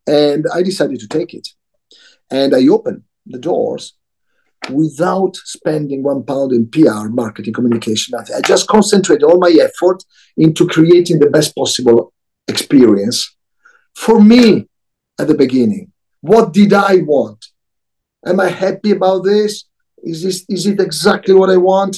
And 0.06 0.46
I 0.52 0.62
decided 0.62 1.00
to 1.00 1.08
take 1.08 1.34
it. 1.34 1.48
And 2.30 2.54
I 2.54 2.66
opened 2.68 3.02
the 3.26 3.38
doors 3.38 3.94
without 4.70 5.36
spending 5.36 6.02
one 6.02 6.22
pound 6.24 6.52
in 6.52 6.68
PR, 6.68 7.08
marketing, 7.08 7.52
communication, 7.52 8.16
nothing. 8.16 8.36
I 8.36 8.40
just 8.40 8.68
concentrated 8.68 9.24
all 9.24 9.38
my 9.38 9.54
effort 9.60 10.04
into 10.36 10.66
creating 10.66 11.18
the 11.18 11.30
best 11.30 11.54
possible 11.54 12.12
experience 12.48 13.36
for 13.94 14.20
me 14.20 14.68
at 15.18 15.28
the 15.28 15.34
beginning. 15.34 15.92
What 16.20 16.52
did 16.52 16.72
I 16.72 16.98
want? 16.98 17.44
Am 18.24 18.40
I 18.40 18.48
happy 18.48 18.92
about 18.92 19.24
this? 19.24 19.64
Is 20.02 20.22
this 20.22 20.44
is 20.48 20.66
it 20.66 20.80
exactly 20.80 21.34
what 21.34 21.50
I 21.50 21.56
want? 21.56 21.96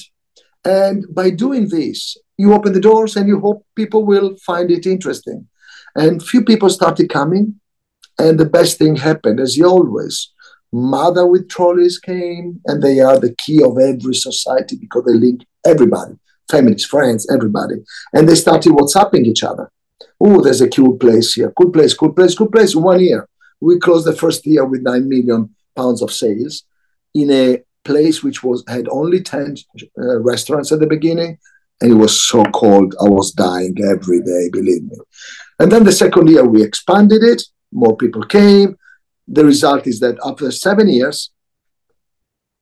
And 0.65 1.05
by 1.15 1.31
doing 1.31 1.69
this, 1.69 2.17
you 2.39 2.55
open 2.55 2.73
the 2.73 2.81
doors 2.81 3.17
and 3.17 3.29
you 3.29 3.41
hope 3.41 3.67
people 3.77 4.05
will 4.05 4.37
find 4.39 4.71
it 4.71 4.87
interesting. 4.87 5.47
And 5.95 6.23
few 6.23 6.43
people 6.43 6.71
started 6.71 7.09
coming, 7.09 7.61
and 8.19 8.39
the 8.39 8.47
best 8.47 8.79
thing 8.79 8.97
happened, 8.97 9.39
as 9.41 9.57
you 9.57 9.67
always 9.67 10.33
mother 10.75 11.25
with 11.25 11.49
trolleys 11.49 11.99
came, 11.99 12.61
and 12.67 12.83
they 12.83 12.99
are 13.01 13.19
the 13.19 13.35
key 13.37 13.63
of 13.63 13.79
every 13.79 14.15
society 14.15 14.77
because 14.77 15.05
they 15.05 15.15
link 15.15 15.47
everybody, 15.65 16.15
families, 16.51 16.85
friends, 16.85 17.29
everybody. 17.33 17.77
And 18.13 18.29
they 18.29 18.35
started 18.35 18.73
WhatsApping 18.73 19.25
each 19.25 19.45
other. 19.45 19.71
Oh, 20.21 20.41
there's 20.43 20.61
a 20.61 20.69
cool 20.69 20.97
place 20.99 21.35
here. 21.35 21.53
Cool 21.57 21.71
place, 21.71 21.95
cool 21.95 22.13
place, 22.13 22.35
cool 22.35 22.51
place. 22.51 22.75
One 22.75 23.01
year. 23.01 23.29
We 23.61 23.79
closed 23.79 24.07
the 24.07 24.17
first 24.17 24.45
year 24.47 24.65
with 24.65 24.83
9 24.83 25.09
million 25.09 25.55
pounds 25.77 26.03
of 26.03 26.13
sales 26.13 26.65
in 27.15 27.31
a 27.31 27.63
place 27.85 28.23
which 28.23 28.43
was 28.43 28.65
had 28.69 28.89
only 28.89 29.23
10 29.23 29.57
uh, 29.97 30.21
restaurants 30.21 30.73
at 30.73 30.81
the 30.81 30.87
beginning. 30.87 31.39
And 31.81 31.93
it 31.93 31.95
was 31.95 32.21
so 32.21 32.45
cold. 32.47 32.95
I 33.01 33.09
was 33.09 33.33
dying 33.33 33.77
every 33.91 34.21
day, 34.23 34.51
believe 34.53 34.83
me. 34.83 34.97
And 35.61 35.71
then 35.71 35.85
the 35.85 35.93
second 35.93 36.29
year 36.29 36.45
we 36.45 36.63
expanded 36.63 37.23
it, 37.23 37.43
more 37.73 37.97
people 37.97 38.25
came. 38.25 38.77
The 39.27 39.45
result 39.45 39.87
is 39.87 40.01
that 40.01 40.19
after 40.25 40.51
seven 40.51 40.89
years, 40.89 41.31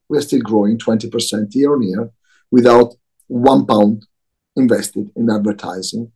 we're 0.08 0.20
still 0.20 0.40
growing 0.40 0.78
20% 0.78 1.54
year 1.54 1.72
on 1.72 1.82
year 1.82 2.10
without 2.50 2.94
one 3.28 3.66
pound 3.66 4.06
invested 4.56 5.10
in 5.16 5.30
advertising, 5.30 6.12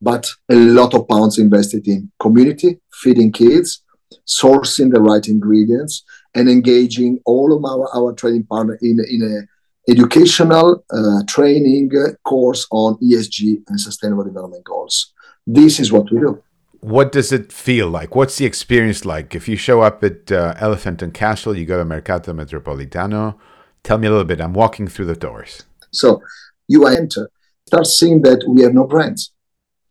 but 0.00 0.28
a 0.50 0.54
lot 0.54 0.94
of 0.94 1.08
pounds 1.08 1.38
invested 1.38 1.88
in 1.88 2.12
community, 2.20 2.78
feeding 2.92 3.32
kids, 3.32 3.82
sourcing 4.26 4.92
the 4.92 5.00
right 5.00 5.26
ingredients, 5.26 6.04
and 6.34 6.48
engaging 6.48 7.20
all 7.24 7.56
of 7.56 7.64
our, 7.64 7.88
our 7.96 8.12
trading 8.12 8.44
partner 8.44 8.78
in, 8.82 8.98
in 9.08 9.22
a 9.22 9.90
educational 9.90 10.84
uh, 10.92 11.22
training 11.26 11.90
course 12.22 12.66
on 12.70 12.98
ESG 12.98 13.62
and 13.68 13.80
sustainable 13.80 14.24
development 14.24 14.62
goals. 14.64 15.14
This 15.46 15.80
is 15.80 15.90
what 15.90 16.12
we 16.12 16.20
do. 16.20 16.42
What 16.80 17.10
does 17.12 17.32
it 17.32 17.52
feel 17.52 17.88
like? 17.88 18.14
What's 18.14 18.36
the 18.36 18.46
experience 18.46 19.04
like? 19.04 19.34
If 19.34 19.48
you 19.48 19.56
show 19.56 19.80
up 19.80 20.04
at 20.04 20.30
uh, 20.30 20.54
Elephant 20.58 21.02
and 21.02 21.12
Castle, 21.12 21.56
you 21.56 21.66
go 21.66 21.78
to 21.78 21.84
Mercato 21.84 22.32
Metropolitano. 22.32 23.36
Tell 23.82 23.98
me 23.98 24.06
a 24.06 24.10
little 24.10 24.24
bit. 24.24 24.40
I'm 24.40 24.52
walking 24.52 24.86
through 24.86 25.06
the 25.06 25.16
doors. 25.16 25.64
So 25.90 26.22
you 26.68 26.86
enter, 26.86 27.30
start 27.66 27.86
seeing 27.86 28.22
that 28.22 28.44
we 28.48 28.62
have 28.62 28.74
no 28.74 28.86
brands. 28.86 29.32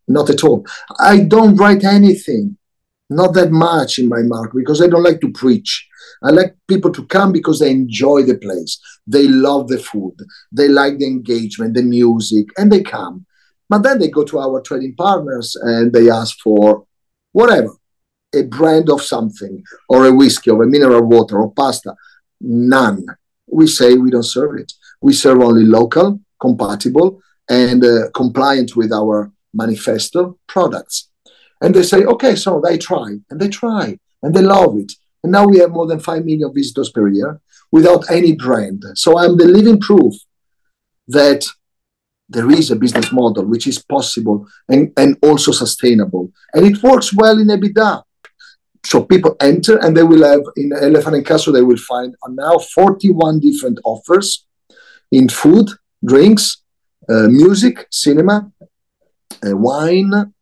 Not 0.08 0.30
at 0.30 0.44
all. 0.44 0.66
I 1.00 1.20
don't 1.20 1.58
write 1.58 1.84
anything, 1.84 2.58
not 3.10 3.34
that 3.34 3.52
much 3.52 4.00
in 4.00 4.08
my 4.08 4.22
mark 4.22 4.54
because 4.56 4.82
I 4.82 4.88
don't 4.88 5.04
like 5.04 5.20
to 5.22 5.32
preach. 5.32 5.88
I 6.24 6.30
like 6.30 6.56
people 6.68 6.92
to 6.94 7.06
come 7.06 7.32
because 7.32 7.60
they 7.60 7.70
enjoy 7.70 8.24
the 8.24 8.38
place. 8.38 8.80
They 9.06 9.28
love 9.28 9.68
the 9.68 9.78
food. 9.78 10.16
They 10.52 10.70
like 10.70 10.98
the 10.98 11.08
engagement, 11.08 11.74
the 11.74 11.84
music, 11.84 12.48
and 12.58 12.72
they 12.72 12.82
come. 12.82 13.26
But 13.70 13.84
then 13.84 14.00
they 14.00 14.10
go 14.10 14.24
to 14.24 14.40
our 14.40 14.62
trading 14.62 14.96
partners 14.96 15.56
and 15.56 15.92
they 15.92 16.10
ask 16.10 16.40
for 16.40 16.86
whatever 17.32 17.72
a 18.36 18.44
brand 18.44 18.90
of 18.90 19.02
something, 19.02 19.64
or 19.90 20.06
a 20.06 20.14
whiskey, 20.14 20.50
or 20.50 20.64
a 20.64 20.68
mineral 20.68 21.04
water, 21.04 21.40
or 21.40 21.52
pasta. 21.54 21.96
None. 22.42 23.06
We 23.48 23.68
say 23.68 23.94
we 23.94 24.12
don't 24.12 24.24
serve 24.24 24.60
it. 24.60 24.74
We 25.02 25.14
serve 25.14 25.42
only 25.42 25.64
local, 25.64 26.20
compatible, 26.40 27.22
and 27.50 27.84
uh, 27.84 28.10
compliant 28.14 28.76
with 28.76 28.92
our 28.92 29.32
manifesto 29.54 30.38
products. 30.48 31.10
And 31.62 31.74
they 31.74 31.84
say, 31.84 32.04
okay, 32.04 32.36
so 32.36 32.62
they 32.64 32.78
try, 32.78 33.18
and 33.30 33.40
they 33.40 33.48
try, 33.48 33.98
and 34.22 34.36
they 34.36 34.42
love 34.42 34.78
it. 34.78 34.92
And 35.24 35.32
now 35.32 35.48
we 35.48 35.60
have 35.60 35.72
more 35.72 35.88
than 35.88 36.00
5 36.00 36.26
million 36.26 36.54
visitors 36.54 36.92
per 36.92 37.08
year 37.08 37.40
without 37.72 38.12
any 38.12 38.36
brand. 38.36 38.84
So 38.96 39.18
I'm 39.18 39.38
the 39.38 39.46
living 39.46 39.80
proof 39.80 40.14
that 41.08 41.48
there 42.30 42.50
is 42.52 42.72
a 42.72 42.76
business 42.76 43.12
model 43.12 43.46
which 43.46 43.68
is 43.68 43.80
possible 43.82 44.48
and, 44.68 44.92
and 44.98 45.18
also 45.22 45.52
sustainable. 45.52 46.32
And 46.54 46.66
it 46.66 46.84
works 46.84 47.14
well 47.14 47.40
in 47.40 47.48
EBITDA. 47.48 48.04
So 48.86 49.04
people 49.04 49.36
enter 49.42 49.78
and 49.78 49.96
they 49.96 50.04
will 50.04 50.24
have 50.24 50.42
in 50.56 50.72
Elephant 50.74 51.16
and 51.16 51.26
Castle, 51.26 51.54
they 51.54 51.62
will 51.62 51.78
find 51.78 52.16
now 52.30 52.58
41 52.58 53.40
different 53.40 53.80
offers 53.84 54.46
in 55.12 55.30
food, 55.30 55.70
drinks, 56.06 56.64
uh, 57.10 57.28
music, 57.28 57.88
cinema, 57.92 58.52
uh, 59.46 59.56
wine. 59.56 60.34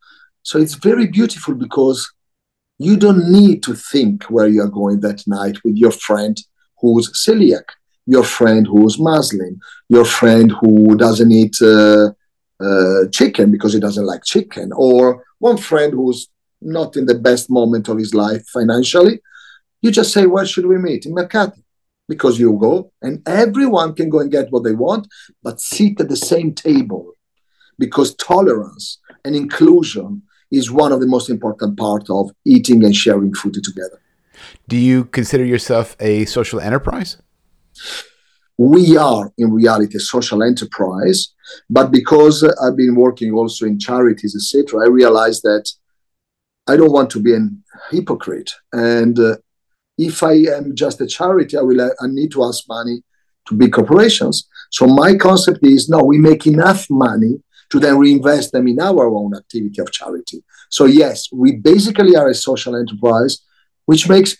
So 0.43 0.59
it's 0.59 0.75
very 0.75 1.07
beautiful 1.07 1.55
because 1.55 2.11
you 2.77 2.97
don't 2.97 3.31
need 3.31 3.63
to 3.63 3.73
think 3.73 4.23
where 4.25 4.47
you 4.47 4.61
are 4.61 4.67
going 4.67 4.99
that 5.01 5.25
night 5.27 5.63
with 5.63 5.75
your 5.75 5.91
friend 5.91 6.37
who's 6.79 7.11
celiac, 7.13 7.63
your 8.05 8.23
friend 8.23 8.67
who's 8.67 8.99
Muslim, 8.99 9.59
your 9.89 10.05
friend 10.05 10.51
who 10.59 10.95
doesn't 10.95 11.31
eat 11.31 11.55
uh, 11.61 12.09
uh, 12.59 13.07
chicken 13.11 13.51
because 13.51 13.73
he 13.73 13.79
doesn't 13.79 14.05
like 14.05 14.23
chicken, 14.23 14.71
or 14.75 15.23
one 15.39 15.57
friend 15.57 15.93
who's 15.93 16.29
not 16.61 16.95
in 16.95 17.05
the 17.05 17.15
best 17.15 17.49
moment 17.49 17.87
of 17.89 17.97
his 17.97 18.13
life 18.13 18.45
financially. 18.47 19.19
You 19.81 19.91
just 19.91 20.13
say, 20.13 20.25
Where 20.25 20.45
should 20.45 20.65
we 20.65 20.77
meet? 20.77 21.05
In 21.05 21.13
Mercato 21.13 21.57
because 22.07 22.39
you 22.39 22.53
go 22.53 22.91
and 23.01 23.21
everyone 23.27 23.93
can 23.93 24.09
go 24.09 24.19
and 24.19 24.31
get 24.31 24.51
what 24.51 24.63
they 24.63 24.73
want, 24.73 25.07
but 25.43 25.59
sit 25.59 25.99
at 25.99 26.09
the 26.09 26.15
same 26.15 26.53
table 26.53 27.13
because 27.79 28.15
tolerance 28.15 28.99
and 29.23 29.35
inclusion 29.35 30.21
is 30.51 30.71
one 30.71 30.91
of 30.91 30.99
the 30.99 31.07
most 31.07 31.29
important 31.29 31.77
part 31.77 32.09
of 32.09 32.31
eating 32.45 32.83
and 32.83 32.95
sharing 32.95 33.33
food 33.33 33.55
together. 33.63 33.99
Do 34.67 34.77
you 34.77 35.05
consider 35.05 35.43
yourself 35.43 35.95
a 35.99 36.25
social 36.25 36.59
enterprise? 36.59 37.17
We 38.57 38.97
are 38.97 39.31
in 39.37 39.51
reality 39.51 39.97
a 39.97 39.99
social 39.99 40.41
enterprise, 40.41 41.33
but 41.69 41.91
because 41.91 42.43
I've 42.43 42.77
been 42.77 42.95
working 42.95 43.33
also 43.33 43.65
in 43.65 43.79
charities, 43.79 44.35
etc., 44.35 44.85
I 44.85 44.87
realized 44.87 45.43
that 45.43 45.69
I 46.67 46.77
don't 46.77 46.93
want 46.93 47.09
to 47.11 47.19
be 47.19 47.33
a 47.33 47.47
hypocrite. 47.91 48.51
And 48.71 49.19
uh, 49.19 49.35
if 49.97 50.23
I 50.23 50.33
am 50.57 50.75
just 50.75 51.01
a 51.01 51.07
charity, 51.07 51.57
I 51.57 51.61
will 51.61 51.81
I 51.81 52.07
need 52.07 52.31
to 52.31 52.43
ask 52.43 52.63
money 52.67 53.03
to 53.47 53.55
big 53.55 53.73
corporations. 53.73 54.47
So 54.71 54.87
my 54.87 55.15
concept 55.15 55.59
is 55.61 55.89
no, 55.89 56.03
we 56.03 56.17
make 56.17 56.47
enough 56.47 56.87
money 56.89 57.41
to 57.69 57.79
then 57.79 57.97
reinvest 57.97 58.51
them 58.51 58.67
in 58.67 58.79
our 58.79 59.07
own 59.07 59.35
activity 59.35 59.81
of 59.81 59.91
charity. 59.91 60.43
So 60.69 60.85
yes, 60.85 61.29
we 61.31 61.53
basically 61.53 62.15
are 62.15 62.29
a 62.29 62.33
social 62.33 62.75
enterprise, 62.75 63.41
which 63.85 64.09
makes, 64.09 64.35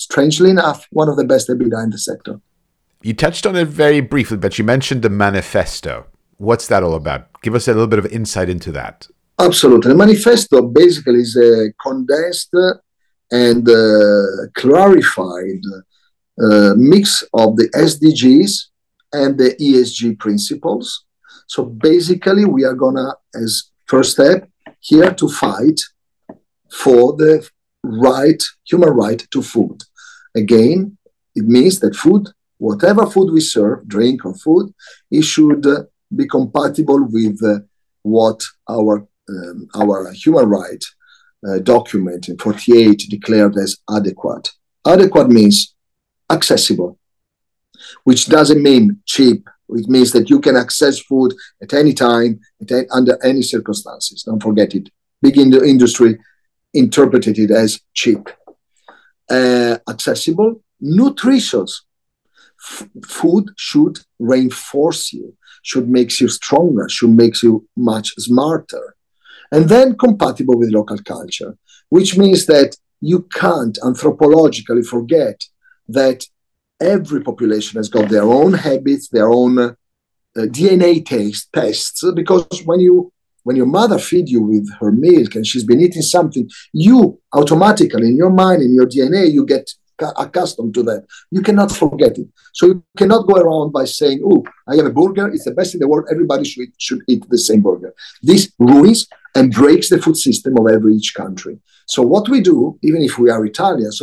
strangely 0.00 0.50
enough, 0.50 0.86
one 0.90 1.08
of 1.08 1.16
the 1.16 1.24
best 1.24 1.48
EBITDA 1.48 1.84
in 1.84 1.90
the 1.90 1.98
sector. 1.98 2.40
You 3.02 3.14
touched 3.14 3.46
on 3.46 3.54
it 3.54 3.68
very 3.68 4.00
briefly, 4.00 4.38
but 4.38 4.58
you 4.58 4.64
mentioned 4.64 5.02
the 5.02 5.10
manifesto. 5.10 6.06
What's 6.38 6.66
that 6.68 6.82
all 6.82 6.94
about? 6.94 7.40
Give 7.42 7.54
us 7.54 7.68
a 7.68 7.72
little 7.72 7.86
bit 7.86 7.98
of 7.98 8.06
insight 8.06 8.48
into 8.48 8.72
that. 8.72 9.06
Absolutely. 9.38 9.90
The 9.90 9.98
manifesto 9.98 10.62
basically 10.62 11.20
is 11.20 11.36
a 11.36 11.72
condensed 11.82 12.54
and 13.30 13.68
uh, 13.68 14.48
clarified 14.54 15.62
uh, 16.42 16.74
mix 16.76 17.22
of 17.34 17.56
the 17.56 17.68
SDGs 17.74 18.52
and 19.12 19.38
the 19.38 19.54
ESG 19.60 20.18
principles. 20.18 21.04
So 21.46 21.64
basically, 21.64 22.46
we 22.46 22.64
are 22.64 22.74
gonna, 22.74 23.14
as 23.34 23.64
first 23.86 24.12
step, 24.12 24.48
here 24.80 25.12
to 25.12 25.28
fight 25.28 25.80
for 26.70 27.16
the 27.16 27.46
right, 27.82 28.42
human 28.64 28.90
right 28.90 29.26
to 29.30 29.42
food. 29.42 29.82
Again, 30.34 30.96
it 31.34 31.44
means 31.44 31.80
that 31.80 31.96
food, 31.96 32.28
whatever 32.58 33.06
food 33.06 33.32
we 33.32 33.40
serve, 33.40 33.86
drink 33.86 34.24
or 34.24 34.34
food, 34.34 34.72
it 35.10 35.22
should 35.22 35.66
uh, 35.66 35.84
be 36.14 36.26
compatible 36.26 37.06
with 37.10 37.42
uh, 37.42 37.60
what 38.02 38.42
our 38.68 39.06
um, 39.28 39.68
our 39.76 40.10
human 40.12 40.46
right 40.48 40.84
uh, 41.46 41.58
document 41.58 42.28
in 42.28 42.36
48 42.36 43.06
declared 43.08 43.56
as 43.56 43.78
adequate. 43.88 44.50
Adequate 44.86 45.28
means 45.28 45.74
accessible, 46.30 46.98
which 48.04 48.26
doesn't 48.26 48.62
mean 48.62 49.00
cheap. 49.06 49.48
It 49.70 49.88
means 49.88 50.10
that 50.12 50.28
you 50.30 50.40
can 50.40 50.56
access 50.56 50.98
food 50.98 51.32
at 51.62 51.72
any 51.72 51.92
time, 51.92 52.40
at 52.60 52.86
under 52.90 53.24
any 53.24 53.42
circumstances. 53.42 54.24
Don't 54.24 54.42
forget 54.42 54.74
it. 54.74 54.90
Big 55.22 55.38
in 55.38 55.52
industry 55.64 56.18
interpreted 56.74 57.38
it 57.38 57.50
as 57.50 57.80
cheap. 57.94 58.28
Uh, 59.30 59.78
accessible, 59.88 60.60
nutritious. 60.80 61.84
F- 62.62 62.88
food 63.06 63.50
should 63.56 64.00
reinforce 64.18 65.12
you, 65.12 65.36
should 65.62 65.88
make 65.88 66.20
you 66.20 66.28
stronger, 66.28 66.88
should 66.88 67.10
make 67.10 67.42
you 67.42 67.66
much 67.76 68.12
smarter 68.18 68.96
and 69.52 69.68
then 69.68 69.96
compatible 69.96 70.58
with 70.58 70.70
local 70.72 70.98
culture, 70.98 71.56
which 71.88 72.16
means 72.16 72.46
that 72.46 72.76
you 73.00 73.22
can't 73.32 73.78
anthropologically 73.82 74.86
forget 74.86 75.44
that 75.88 76.24
every 76.80 77.20
population 77.22 77.78
has 77.78 77.88
got 77.88 78.08
their 78.08 78.24
own 78.24 78.52
habits, 78.52 79.08
their 79.08 79.30
own 79.30 79.58
uh, 79.58 79.72
DNA 80.36 81.04
taste 81.04 81.52
tests. 81.52 82.04
Because 82.14 82.46
when 82.64 82.80
you 82.80 83.12
when 83.44 83.56
your 83.56 83.66
mother 83.66 83.98
feed 83.98 84.28
you 84.28 84.42
with 84.42 84.68
her 84.80 84.92
milk 84.92 85.34
and 85.34 85.46
she's 85.46 85.64
been 85.64 85.80
eating 85.80 86.02
something, 86.02 86.48
you 86.72 87.20
automatically 87.32 88.08
in 88.08 88.16
your 88.16 88.30
mind, 88.30 88.62
in 88.62 88.74
your 88.74 88.86
DNA, 88.86 89.32
you 89.32 89.44
get 89.46 89.72
accustomed 90.16 90.74
to 90.74 90.82
that. 90.82 91.04
You 91.30 91.42
cannot 91.42 91.70
forget 91.72 92.16
it. 92.18 92.28
So 92.52 92.66
you 92.66 92.84
cannot 92.96 93.26
go 93.26 93.34
around 93.34 93.72
by 93.72 93.84
saying, 93.84 94.22
"Oh, 94.24 94.42
I 94.66 94.76
have 94.76 94.86
a 94.86 94.90
burger. 94.90 95.28
It's 95.28 95.44
the 95.44 95.52
best 95.52 95.74
in 95.74 95.80
the 95.80 95.88
world. 95.88 96.06
Everybody 96.10 96.44
should 96.44 96.72
should 96.78 97.02
eat 97.06 97.22
the 97.28 97.38
same 97.38 97.60
burger." 97.60 97.92
This 98.22 98.50
ruins 98.58 99.06
and 99.34 99.52
breaks 99.52 99.88
the 99.88 100.00
food 100.04 100.16
system 100.16 100.56
of 100.58 100.68
every 100.68 100.96
each 100.96 101.14
country. 101.14 101.58
So 101.86 102.02
what 102.02 102.28
we 102.28 102.40
do, 102.40 102.78
even 102.82 103.02
if 103.02 103.18
we 103.18 103.30
are 103.30 103.44
Italians, 103.44 104.00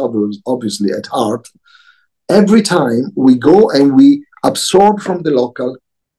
obviously 0.53 0.91
at 0.91 1.07
heart, 1.07 1.47
every 2.29 2.61
time 2.61 3.03
we 3.15 3.35
go 3.51 3.69
and 3.69 3.95
we 3.95 4.25
absorb 4.43 4.99
from 5.01 5.23
the 5.23 5.31
local 5.31 5.77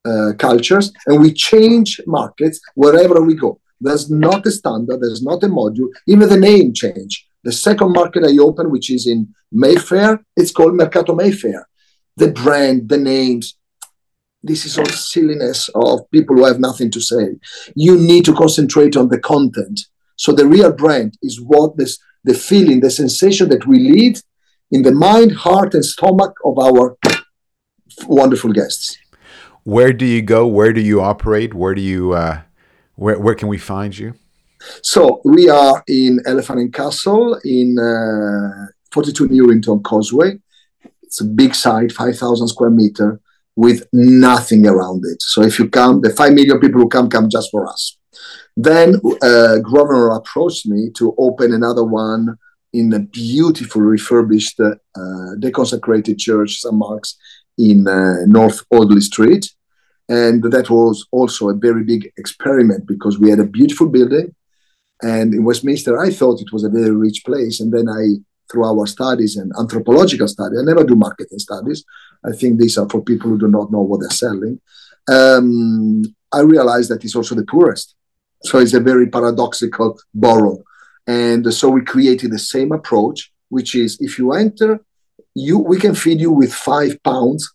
uh, 0.08 0.32
cultures 0.38 0.92
and 1.06 1.20
we 1.20 1.32
change 1.32 2.00
markets 2.06 2.60
wherever 2.74 3.20
we 3.22 3.34
go. 3.34 3.60
There's 3.80 4.10
not 4.10 4.46
a 4.46 4.50
standard, 4.50 5.00
there's 5.00 5.22
not 5.22 5.42
a 5.44 5.48
module, 5.48 5.88
even 6.06 6.28
the 6.28 6.36
name 6.50 6.72
change. 6.72 7.26
The 7.44 7.52
second 7.52 7.92
market 7.92 8.24
I 8.24 8.36
open, 8.38 8.70
which 8.70 8.90
is 8.90 9.06
in 9.06 9.32
Mayfair, 9.52 10.24
it's 10.36 10.50
called 10.50 10.74
Mercato 10.74 11.14
Mayfair. 11.14 11.68
The 12.16 12.32
brand, 12.32 12.88
the 12.88 12.98
names, 12.98 13.56
this 14.42 14.64
is 14.64 14.78
all 14.78 14.86
silliness 14.86 15.68
of 15.74 16.10
people 16.10 16.36
who 16.36 16.44
have 16.44 16.60
nothing 16.60 16.90
to 16.92 17.00
say. 17.00 17.36
You 17.74 17.96
need 17.96 18.24
to 18.26 18.34
concentrate 18.34 18.96
on 18.96 19.08
the 19.08 19.18
content. 19.18 19.80
So 20.16 20.32
the 20.32 20.46
real 20.46 20.72
brand 20.72 21.16
is 21.22 21.40
what 21.40 21.76
this 21.76 21.98
the 22.24 22.34
feeling, 22.34 22.80
the 22.80 22.90
sensation 22.90 23.48
that 23.48 23.66
we 23.66 23.78
leave 23.78 24.22
in 24.70 24.82
the 24.82 24.92
mind, 24.92 25.32
heart, 25.32 25.74
and 25.74 25.84
stomach 25.84 26.34
of 26.44 26.58
our 26.58 26.96
wonderful 28.06 28.52
guests. 28.52 28.98
Where 29.68 29.92
do 29.92 30.06
you 30.06 30.22
go? 30.22 30.46
Where 30.46 30.72
do 30.72 30.80
you 30.80 31.02
operate? 31.02 31.52
Where 31.52 31.74
do 31.74 31.82
you 31.82 32.14
uh, 32.14 32.40
where 32.94 33.18
where 33.18 33.34
can 33.34 33.48
we 33.48 33.58
find 33.58 33.92
you? 33.98 34.14
So 34.82 35.20
we 35.26 35.50
are 35.50 35.84
in 35.86 36.20
Elephant 36.24 36.60
and 36.60 36.72
Castle 36.72 37.38
in 37.44 37.78
uh, 37.78 38.68
42 38.92 39.28
Newington 39.28 39.82
Causeway. 39.82 40.38
It's 41.02 41.20
a 41.20 41.26
big 41.26 41.54
site, 41.54 41.92
5,000 41.92 42.48
square 42.48 42.70
meter, 42.70 43.20
with 43.56 43.86
nothing 43.92 44.66
around 44.66 45.04
it. 45.04 45.20
So 45.20 45.42
if 45.42 45.58
you 45.58 45.68
come, 45.68 46.00
the 46.00 46.14
5 46.14 46.32
million 46.32 46.58
people 46.60 46.80
who 46.80 46.88
come, 46.88 47.10
come 47.10 47.28
just 47.28 47.50
for 47.50 47.66
us. 47.68 47.98
Then 48.56 48.94
uh, 49.20 49.58
governor 49.58 50.12
approached 50.12 50.64
me 50.66 50.88
to 50.96 51.14
open 51.18 51.52
another 51.52 51.84
one 51.84 52.38
in 52.72 52.90
a 52.94 53.00
beautiful 53.00 53.82
refurbished 53.82 54.60
uh, 54.60 54.70
deconsecrated 55.38 56.18
church, 56.18 56.62
St. 56.62 56.74
Mark's, 56.74 57.18
in 57.58 57.86
uh, 57.86 58.24
North 58.26 58.62
Audley 58.70 59.02
Street. 59.02 59.50
And 60.08 60.42
that 60.42 60.70
was 60.70 61.06
also 61.12 61.50
a 61.50 61.54
very 61.54 61.84
big 61.84 62.12
experiment 62.16 62.86
because 62.86 63.18
we 63.18 63.30
had 63.30 63.40
a 63.40 63.44
beautiful 63.44 63.88
building. 63.88 64.34
And 65.02 65.34
in 65.34 65.44
Westminster, 65.44 65.98
I 65.98 66.10
thought 66.10 66.40
it 66.40 66.52
was 66.52 66.64
a 66.64 66.70
very 66.70 66.90
rich 66.90 67.22
place. 67.24 67.60
And 67.60 67.72
then 67.72 67.88
I, 67.88 68.16
through 68.50 68.64
our 68.64 68.86
studies 68.86 69.36
and 69.36 69.52
anthropological 69.58 70.26
studies, 70.26 70.60
I 70.60 70.64
never 70.64 70.84
do 70.84 70.94
marketing 70.94 71.38
studies. 71.38 71.84
I 72.24 72.32
think 72.32 72.58
these 72.58 72.78
are 72.78 72.88
for 72.88 73.02
people 73.02 73.30
who 73.30 73.38
do 73.38 73.48
not 73.48 73.70
know 73.70 73.82
what 73.82 74.00
they're 74.00 74.10
selling. 74.10 74.60
Um, 75.08 76.02
I 76.32 76.40
realized 76.40 76.90
that 76.90 77.04
it's 77.04 77.14
also 77.14 77.34
the 77.34 77.44
poorest. 77.44 77.94
So 78.42 78.58
it's 78.58 78.74
a 78.74 78.80
very 78.80 79.08
paradoxical 79.08 79.98
borough. 80.14 80.62
And 81.06 81.52
so 81.52 81.70
we 81.70 81.82
created 81.82 82.32
the 82.32 82.38
same 82.38 82.72
approach, 82.72 83.32
which 83.48 83.74
is 83.74 83.98
if 84.00 84.18
you 84.18 84.32
enter, 84.32 84.80
you 85.34 85.58
we 85.58 85.78
can 85.78 85.94
feed 85.94 86.20
you 86.20 86.32
with 86.32 86.52
five 86.52 87.02
pounds 87.02 87.54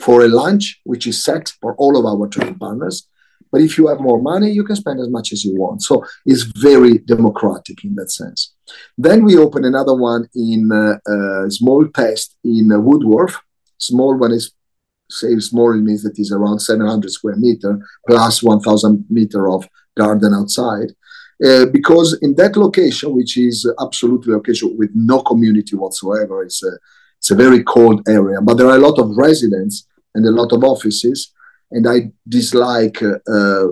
for 0.00 0.24
a 0.24 0.28
lunch, 0.28 0.80
which 0.84 1.06
is 1.06 1.22
set 1.22 1.52
for 1.60 1.74
all 1.76 1.98
of 1.98 2.06
our 2.06 2.28
trading 2.28 2.58
partners. 2.58 3.08
But 3.50 3.62
if 3.62 3.78
you 3.78 3.88
have 3.88 4.00
more 4.00 4.20
money, 4.20 4.50
you 4.50 4.64
can 4.64 4.76
spend 4.76 5.00
as 5.00 5.08
much 5.08 5.32
as 5.32 5.44
you 5.44 5.58
want. 5.58 5.82
So 5.82 6.04
it's 6.26 6.42
very 6.42 6.98
democratic 6.98 7.84
in 7.84 7.94
that 7.94 8.10
sense. 8.10 8.54
Then 8.96 9.24
we 9.24 9.36
open 9.36 9.64
another 9.64 9.94
one 9.94 10.28
in 10.34 10.70
uh, 10.70 10.98
a 11.10 11.50
small 11.50 11.88
test 11.88 12.36
in 12.44 12.70
uh, 12.70 12.78
Wandsworth. 12.78 13.36
Small 13.78 14.16
one 14.18 14.32
is 14.32 14.52
say 15.10 15.38
small 15.38 15.72
it 15.72 15.82
means 15.82 16.02
that 16.02 16.18
it's 16.18 16.32
around 16.32 16.60
700 16.60 17.10
square 17.10 17.36
meter 17.36 17.80
plus 18.06 18.42
1000 18.42 19.06
meter 19.08 19.48
of 19.48 19.66
garden 19.96 20.34
outside 20.34 20.90
uh, 21.44 21.66
because 21.66 22.18
in 22.20 22.34
that 22.34 22.56
location 22.56 23.14
which 23.14 23.38
is 23.38 23.70
absolutely 23.80 24.34
location 24.34 24.76
with 24.76 24.90
no 24.94 25.22
community 25.22 25.76
whatsoever 25.76 26.42
it's 26.42 26.62
a, 26.62 26.72
it's 27.18 27.30
a 27.30 27.34
very 27.34 27.62
cold 27.64 28.06
area 28.08 28.40
but 28.40 28.54
there 28.54 28.68
are 28.68 28.76
a 28.76 28.86
lot 28.88 28.98
of 28.98 29.16
residents 29.16 29.86
and 30.14 30.24
a 30.26 30.30
lot 30.30 30.52
of 30.52 30.64
offices 30.64 31.32
and 31.70 31.88
I 31.88 32.12
dislike 32.28 33.02
uh, 33.02 33.18
uh, 33.30 33.68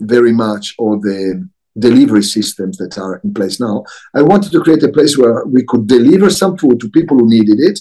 very 0.00 0.32
much 0.32 0.74
all 0.78 0.98
the 0.98 1.48
delivery 1.78 2.22
systems 2.22 2.78
that 2.78 2.98
are 2.98 3.20
in 3.22 3.34
place 3.34 3.60
now. 3.60 3.84
I 4.14 4.22
wanted 4.22 4.52
to 4.52 4.62
create 4.62 4.82
a 4.82 4.88
place 4.88 5.16
where 5.18 5.44
we 5.44 5.62
could 5.64 5.86
deliver 5.86 6.30
some 6.30 6.56
food 6.56 6.80
to 6.80 6.90
people 6.90 7.18
who 7.18 7.28
needed 7.28 7.60
it, 7.60 7.80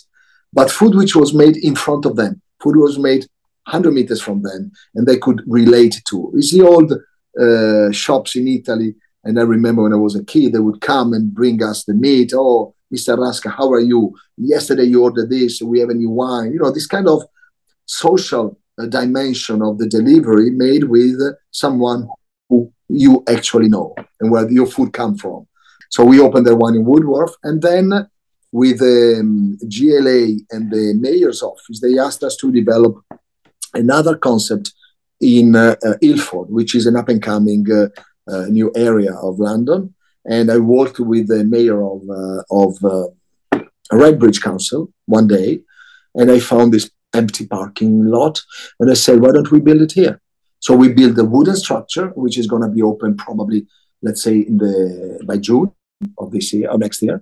but 0.53 0.72
food 0.72 0.95
which 0.95 1.15
was 1.15 1.34
made 1.34 1.57
in 1.57 1.75
front 1.75 2.05
of 2.05 2.15
them. 2.15 2.41
Food 2.62 2.75
was 2.77 3.00
made 3.00 3.25
100 3.67 3.91
meters 3.91 4.22
from 4.22 4.41
them, 4.41 4.72
and 4.95 5.07
they 5.07 5.17
could 5.17 5.41
relate 5.48 6.01
to. 6.10 6.31
You 6.36 6.41
see 6.41 6.60
the 6.60 7.00
uh, 7.39 7.91
shops 7.91 8.36
in 8.36 8.48
Italy, 8.48 8.95
and 9.24 9.39
I 9.39 9.43
remember 9.43 9.84
when 9.84 9.93
I 9.93 9.98
was 9.98 10.15
a 10.15 10.24
kid, 10.24 10.53
they 10.53 10.60
would 10.60 10.81
come 10.81 11.13
and 11.13 11.34
bring 11.34 11.63
us 11.63 11.84
the 11.84 11.93
meat. 11.93 12.31
Oh, 12.36 12.75
Mr. 12.94 13.18
Rasca, 13.18 13.51
how 13.51 13.72
are 13.72 13.80
you? 13.80 14.15
Yesterday 14.38 14.84
you 14.84 15.04
ordered 15.04 15.30
this. 15.30 15.62
We 15.62 15.80
have 15.80 15.89
a 15.89 15.94
new 15.94 16.10
wine. 16.10 16.51
You 16.54 16.60
know, 16.60 16.72
this 16.72 16.88
kind 16.88 17.08
of 17.08 17.24
social 17.86 18.58
dimension 18.89 19.62
of 19.62 19.78
the 19.78 19.88
delivery 19.88 20.52
made 20.52 20.84
with 20.84 21.19
someone 21.52 22.08
who 22.50 22.71
you 22.89 23.24
actually 23.28 23.69
know 23.69 23.95
and 24.19 24.32
where 24.32 24.50
your 24.52 24.67
food 24.67 24.93
come 24.93 25.17
from. 25.17 25.48
So 25.89 26.04
we 26.04 26.19
opened 26.19 26.45
the 26.45 26.56
one 26.56 26.76
in 26.76 26.86
Wandsworth, 26.86 27.36
and 27.43 27.62
then 27.62 28.08
with 28.52 28.82
um, 28.82 29.58
GLA 29.67 30.38
and 30.52 30.71
the 30.71 30.93
mayor's 31.00 31.41
office, 31.41 31.80
they 31.80 31.98
asked 31.98 32.24
us 32.24 32.36
to 32.38 32.52
develop 32.52 33.02
another 33.74 34.15
concept 34.15 34.74
in 35.21 35.56
uh, 35.56 35.76
uh, 35.86 35.93
Ilford, 36.02 36.50
which 36.50 36.76
is 36.76 36.86
an 36.86 36.95
up 36.95 37.10
and 37.10 37.21
coming 37.21 37.65
uh, 37.71 37.88
uh, 38.30 38.45
new 38.45 38.71
area 38.76 39.13
of 39.13 39.39
London. 39.39 39.94
And 40.28 40.52
I 40.52 40.58
walked 40.58 41.00
with 41.00 41.28
the 41.28 41.44
mayor 41.44 41.84
of 41.84 42.02
uh, 42.10 42.44
of 42.50 42.74
uh, 42.84 43.08
Redbridge 43.92 44.42
Council 44.42 44.92
one 45.06 45.28
day, 45.28 45.62
and 46.16 46.32
I 46.32 46.40
found 46.40 46.74
this 46.74 46.90
empty 47.14 47.46
parking 47.48 48.06
lot. 48.06 48.42
And 48.80 48.90
I 48.90 48.96
said, 48.96 49.22
why 49.22 49.32
don't 49.32 49.52
we 49.52 49.60
build 49.60 49.82
it 49.82 49.94
here? 49.94 50.20
So 50.60 50.76
we 50.76 50.90
built 50.90 51.18
a 51.20 51.24
wooden 51.24 51.56
structure, 51.56 52.08
which 52.16 52.38
is 52.38 52.48
going 52.48 52.64
to 52.64 52.70
be 52.70 52.82
open 52.82 53.16
probably, 53.16 53.68
let's 54.02 54.24
say, 54.24 54.40
in 54.40 54.58
the 54.58 55.24
by 55.26 55.38
June 55.38 55.72
of 56.18 56.32
this 56.32 56.52
year 56.54 56.70
or 56.72 56.78
next 56.78 57.02
year. 57.02 57.22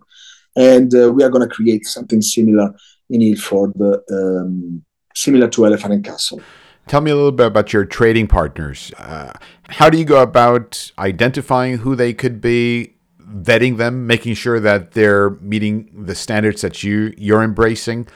And 0.55 0.93
uh, 0.95 1.11
we 1.11 1.23
are 1.23 1.29
going 1.29 1.47
to 1.47 1.53
create 1.53 1.85
something 1.85 2.21
similar 2.21 2.73
in 3.09 3.21
Ilford, 3.21 3.73
um, 4.11 4.83
similar 5.13 5.47
to 5.49 5.65
Elephant 5.65 5.93
and 5.93 6.05
Castle. 6.05 6.41
Tell 6.87 7.01
me 7.01 7.11
a 7.11 7.15
little 7.15 7.31
bit 7.31 7.47
about 7.47 7.71
your 7.71 7.85
trading 7.85 8.27
partners. 8.27 8.91
Uh, 8.97 9.33
how 9.69 9.89
do 9.89 9.97
you 9.97 10.05
go 10.05 10.21
about 10.21 10.91
identifying 10.99 11.77
who 11.77 11.95
they 11.95 12.13
could 12.13 12.41
be, 12.41 12.92
vetting 13.33 13.77
them, 13.77 14.07
making 14.07 14.35
sure 14.35 14.59
that 14.59 14.91
they're 14.91 15.31
meeting 15.41 16.05
the 16.05 16.15
standards 16.15 16.61
that 16.61 16.83
you 16.83 17.13
you're 17.17 17.43
embracing? 17.43 18.07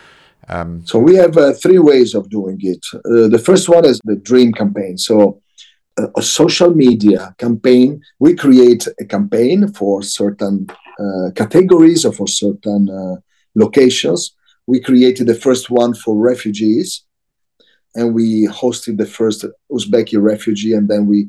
Um, 0.50 0.86
so 0.86 1.00
we 1.00 1.16
have 1.16 1.36
uh, 1.38 1.54
three 1.54 1.80
ways 1.80 2.14
of 2.16 2.30
doing 2.30 2.58
it. 2.62 2.86
Uh, 2.94 3.28
the 3.28 3.42
first 3.44 3.68
one 3.68 3.86
is 3.86 4.00
the 4.06 4.16
dream 4.16 4.54
campaign. 4.54 4.98
So 4.98 5.42
uh, 6.00 6.08
a 6.16 6.22
social 6.22 6.74
media 6.74 7.36
campaign, 7.38 8.02
we 8.20 8.36
create 8.36 8.88
a 9.00 9.06
campaign 9.06 9.68
for 9.74 10.02
certain 10.02 10.68
uh, 11.00 11.32
categories 11.36 12.06
or 12.06 12.14
for 12.14 12.28
certain 12.28 12.90
uh, 12.90 13.16
locations. 13.56 14.36
We 14.68 14.80
created 14.80 15.28
the 15.28 15.36
first 15.36 15.70
one 15.70 15.94
for 15.94 16.16
refugees, 16.16 17.04
and 17.96 18.14
we 18.14 18.48
hosted 18.48 18.98
the 18.98 19.06
first 19.06 19.46
Uzbeki 19.72 20.22
refugee, 20.22 20.74
and 20.74 20.88
then 20.88 21.08
we 21.08 21.28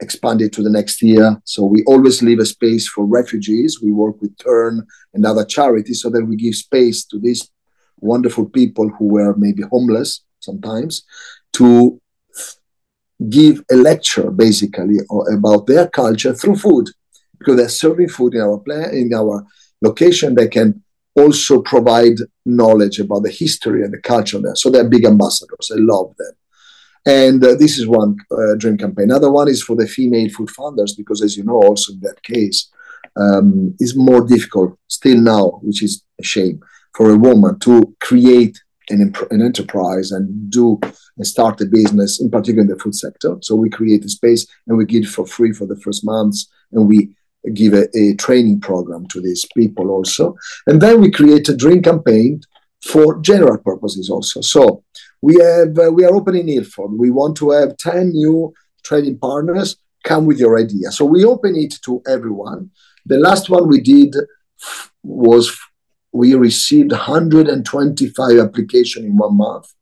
expanded 0.00 0.52
to 0.52 0.62
the 0.62 0.70
next 0.70 1.02
year. 1.02 1.40
So 1.44 1.64
we 1.64 1.82
always 1.84 2.22
leave 2.22 2.38
a 2.38 2.46
space 2.46 2.88
for 2.88 3.04
refugees. 3.04 3.80
We 3.82 3.92
work 3.92 4.20
with 4.20 4.36
Turn 4.38 4.86
and 5.14 5.26
other 5.26 5.44
charities 5.44 6.02
so 6.02 6.10
that 6.10 6.24
we 6.24 6.36
give 6.36 6.54
space 6.54 7.04
to 7.06 7.18
these 7.18 7.50
wonderful 8.00 8.46
people 8.46 8.88
who 8.90 9.06
were 9.06 9.34
maybe 9.36 9.62
homeless 9.70 10.22
sometimes 10.40 11.04
to 11.54 12.00
give 13.28 13.64
a 13.70 13.74
lecture 13.74 14.30
basically 14.30 14.98
about 15.32 15.66
their 15.66 15.88
culture 15.88 16.32
through 16.32 16.56
food 16.56 16.86
because 17.38 17.56
they're 17.56 17.68
serving 17.68 18.08
food 18.08 18.34
in 18.34 18.40
our 18.40 18.58
plan 18.58 18.94
in 18.94 19.12
our 19.12 19.44
location 19.82 20.34
they 20.34 20.46
can 20.46 20.80
also 21.16 21.60
provide 21.62 22.14
knowledge 22.46 23.00
about 23.00 23.24
the 23.24 23.30
history 23.30 23.82
and 23.82 23.92
the 23.92 24.00
culture 24.00 24.38
there 24.38 24.54
so 24.54 24.70
they're 24.70 24.88
big 24.88 25.04
ambassadors 25.04 25.70
i 25.72 25.78
love 25.78 26.14
them 26.16 26.32
and 27.08 27.44
uh, 27.44 27.54
this 27.54 27.78
is 27.78 27.86
one 27.86 28.16
uh, 28.30 28.54
dream 28.56 28.76
campaign 28.76 29.10
another 29.10 29.30
one 29.30 29.48
is 29.48 29.62
for 29.62 29.76
the 29.76 29.86
female 29.86 30.28
food 30.30 30.50
founders 30.50 30.94
because 30.94 31.22
as 31.22 31.36
you 31.36 31.44
know 31.44 31.60
also 31.68 31.92
in 31.92 32.00
that 32.00 32.22
case 32.22 32.70
um, 33.16 33.74
is 33.80 33.96
more 33.96 34.22
difficult 34.26 34.78
still 34.88 35.20
now 35.20 35.44
which 35.62 35.82
is 35.82 36.04
a 36.20 36.24
shame 36.24 36.60
for 36.94 37.10
a 37.10 37.16
woman 37.16 37.58
to 37.60 37.94
create 38.00 38.56
an, 38.90 39.14
an 39.30 39.42
enterprise 39.42 40.10
and 40.12 40.50
do 40.50 40.80
and 41.16 41.26
start 41.26 41.60
a 41.60 41.66
business, 41.66 42.20
in 42.20 42.30
particular 42.30 42.62
in 42.62 42.68
the 42.68 42.78
food 42.78 42.94
sector. 42.94 43.36
So 43.42 43.54
we 43.54 43.68
create 43.68 44.04
a 44.04 44.08
space 44.08 44.46
and 44.66 44.78
we 44.78 44.84
give 44.84 45.06
for 45.06 45.26
free 45.26 45.52
for 45.52 45.66
the 45.66 45.76
first 45.76 46.04
months, 46.04 46.48
and 46.72 46.88
we 46.88 47.10
give 47.54 47.72
a, 47.74 47.88
a 47.96 48.14
training 48.14 48.60
program 48.60 49.06
to 49.08 49.20
these 49.20 49.44
people 49.56 49.90
also. 49.90 50.36
And 50.66 50.80
then 50.80 51.00
we 51.00 51.10
create 51.10 51.48
a 51.48 51.56
dream 51.56 51.82
campaign 51.82 52.40
for 52.84 53.18
general 53.20 53.58
purposes 53.58 54.10
also. 54.10 54.40
So 54.40 54.84
we 55.20 55.34
have 55.40 55.78
uh, 55.78 55.90
we 55.92 56.04
are 56.04 56.14
opening 56.14 56.48
Ilford. 56.48 56.92
We 56.98 57.10
want 57.10 57.36
to 57.38 57.50
have 57.50 57.76
10 57.76 58.10
new 58.10 58.52
trading 58.84 59.18
partners 59.18 59.76
come 60.04 60.26
with 60.26 60.38
your 60.38 60.58
idea. 60.58 60.90
So 60.90 61.04
we 61.04 61.24
open 61.24 61.56
it 61.56 61.74
to 61.84 62.02
everyone. 62.06 62.70
The 63.04 63.18
last 63.18 63.50
one 63.50 63.68
we 63.68 63.80
did 63.80 64.14
was 65.02 65.56
we 66.12 66.34
received 66.34 66.92
125 66.92 68.38
applications 68.38 69.04
in 69.04 69.16
one 69.16 69.36
month 69.36 69.72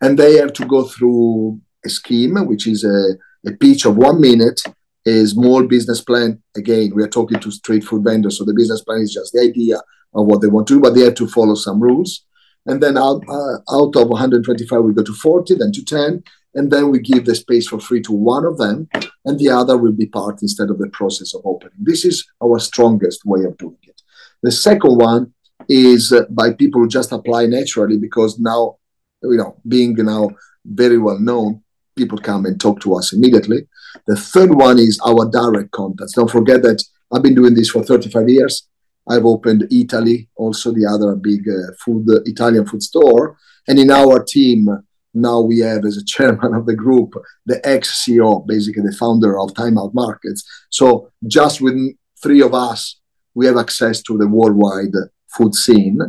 and 0.00 0.18
they 0.18 0.36
have 0.36 0.52
to 0.54 0.64
go 0.64 0.84
through 0.84 1.60
a 1.84 1.88
scheme 1.88 2.34
which 2.46 2.66
is 2.66 2.84
a, 2.84 3.16
a 3.48 3.52
pitch 3.56 3.84
of 3.84 3.96
one 3.96 4.20
minute 4.20 4.62
a 5.06 5.24
small 5.26 5.64
business 5.64 6.00
plan 6.00 6.42
again 6.56 6.92
we 6.94 7.02
are 7.02 7.08
talking 7.08 7.38
to 7.40 7.50
street 7.50 7.84
food 7.84 8.04
vendors 8.04 8.38
so 8.38 8.44
the 8.44 8.54
business 8.54 8.82
plan 8.82 9.00
is 9.00 9.12
just 9.12 9.32
the 9.32 9.40
idea 9.40 9.76
of 10.14 10.26
what 10.26 10.40
they 10.40 10.48
want 10.48 10.66
to 10.66 10.74
do 10.74 10.80
but 10.80 10.94
they 10.94 11.02
have 11.02 11.14
to 11.14 11.28
follow 11.28 11.54
some 11.54 11.80
rules 11.80 12.24
and 12.66 12.82
then 12.82 12.98
out, 12.98 13.22
uh, 13.28 13.58
out 13.70 13.96
of 13.96 14.08
125 14.08 14.82
we 14.82 14.92
go 14.92 15.02
to 15.02 15.14
40 15.14 15.54
then 15.54 15.72
to 15.72 15.84
10 15.84 16.22
and 16.56 16.70
then 16.70 16.90
we 16.90 16.98
give 16.98 17.24
the 17.26 17.34
space 17.34 17.68
for 17.68 17.78
free 17.78 18.00
to 18.02 18.12
one 18.12 18.46
of 18.46 18.56
them, 18.56 18.88
and 19.26 19.38
the 19.38 19.50
other 19.50 19.76
will 19.76 19.92
be 19.92 20.06
part 20.06 20.40
instead 20.40 20.70
of 20.70 20.78
the 20.78 20.88
process 20.88 21.34
of 21.34 21.42
opening. 21.44 21.76
This 21.78 22.04
is 22.04 22.26
our 22.42 22.58
strongest 22.58 23.26
way 23.26 23.44
of 23.44 23.56
doing 23.58 23.76
it. 23.82 24.00
The 24.42 24.50
second 24.50 24.96
one 24.96 25.34
is 25.68 26.12
uh, 26.12 26.22
by 26.30 26.54
people 26.54 26.80
who 26.80 26.88
just 26.88 27.12
apply 27.12 27.46
naturally 27.46 27.98
because 27.98 28.38
now, 28.38 28.78
you 29.22 29.36
know, 29.36 29.60
being 29.68 29.94
now 29.96 30.30
very 30.64 30.98
well 30.98 31.18
known, 31.18 31.62
people 31.94 32.18
come 32.18 32.46
and 32.46 32.58
talk 32.58 32.80
to 32.80 32.94
us 32.94 33.12
immediately. 33.12 33.68
The 34.06 34.16
third 34.16 34.54
one 34.54 34.78
is 34.78 34.98
our 35.06 35.30
direct 35.30 35.72
contacts. 35.72 36.14
Don't 36.14 36.30
forget 36.30 36.62
that 36.62 36.82
I've 37.12 37.22
been 37.22 37.34
doing 37.34 37.54
this 37.54 37.70
for 37.70 37.82
35 37.82 38.28
years. 38.30 38.66
I've 39.08 39.24
opened 39.24 39.62
Eataly, 39.70 40.28
also 40.36 40.72
the 40.72 40.86
other 40.86 41.14
big 41.14 41.48
uh, 41.48 41.72
food 41.84 42.06
Italian 42.26 42.66
food 42.66 42.82
store, 42.82 43.36
and 43.68 43.78
in 43.78 43.90
our 43.90 44.22
team 44.22 44.68
now 45.16 45.40
we 45.40 45.60
have 45.60 45.84
as 45.84 45.96
a 45.96 46.04
chairman 46.04 46.54
of 46.54 46.66
the 46.66 46.74
group 46.74 47.14
the 47.46 47.66
ex 47.66 48.04
CEO, 48.04 48.46
basically 48.46 48.82
the 48.82 48.96
founder 48.96 49.38
of 49.38 49.54
Timeout 49.54 49.94
Markets. 49.94 50.44
So 50.70 51.10
just 51.26 51.60
with 51.60 51.74
three 52.22 52.42
of 52.42 52.54
us, 52.54 53.00
we 53.34 53.46
have 53.46 53.56
access 53.56 54.02
to 54.02 54.16
the 54.16 54.28
worldwide 54.28 54.94
food 55.28 55.54
scene, 55.54 56.00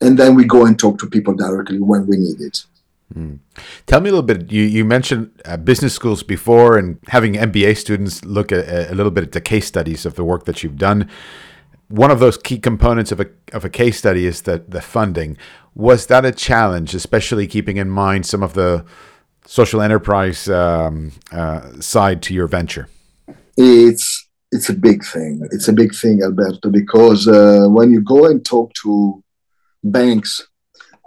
and 0.00 0.18
then 0.18 0.34
we 0.34 0.44
go 0.44 0.66
and 0.66 0.78
talk 0.78 0.98
to 0.98 1.08
people 1.08 1.34
directly 1.34 1.78
when 1.80 2.06
we 2.06 2.16
need 2.16 2.40
it. 2.40 2.64
Mm. 3.14 3.40
Tell 3.86 4.00
me 4.00 4.08
a 4.08 4.12
little 4.12 4.26
bit. 4.26 4.52
You 4.52 4.62
you 4.62 4.84
mentioned 4.84 5.30
uh, 5.44 5.56
business 5.56 5.94
schools 5.94 6.22
before, 6.22 6.78
and 6.78 6.98
having 7.08 7.34
MBA 7.34 7.76
students 7.76 8.24
look 8.24 8.52
at 8.52 8.90
a 8.90 8.94
little 8.94 9.10
bit 9.10 9.24
at 9.24 9.32
the 9.32 9.40
case 9.40 9.66
studies 9.66 10.06
of 10.06 10.14
the 10.14 10.24
work 10.24 10.44
that 10.44 10.62
you've 10.62 10.78
done. 10.78 11.08
One 11.90 12.10
of 12.10 12.20
those 12.20 12.38
key 12.38 12.58
components 12.58 13.12
of 13.12 13.20
a 13.20 13.26
of 13.52 13.64
a 13.64 13.68
case 13.68 13.98
study 13.98 14.24
is 14.24 14.42
that 14.42 14.70
the 14.70 14.80
funding. 14.80 15.36
Was 15.74 16.06
that 16.06 16.24
a 16.24 16.32
challenge, 16.32 16.94
especially 16.94 17.46
keeping 17.46 17.76
in 17.76 17.90
mind 17.90 18.26
some 18.26 18.42
of 18.42 18.54
the 18.54 18.84
social 19.46 19.82
enterprise 19.82 20.48
um, 20.48 21.12
uh, 21.32 21.80
side 21.80 22.22
to 22.22 22.34
your 22.34 22.46
venture? 22.46 22.88
It's 23.56 24.28
it's 24.52 24.68
a 24.68 24.74
big 24.74 25.04
thing. 25.04 25.46
It's 25.50 25.68
a 25.68 25.72
big 25.72 25.94
thing, 25.94 26.22
Alberto, 26.22 26.70
because 26.70 27.28
uh, 27.28 27.66
when 27.68 27.90
you 27.92 28.00
go 28.00 28.26
and 28.26 28.44
talk 28.44 28.72
to 28.82 29.22
banks 29.82 30.46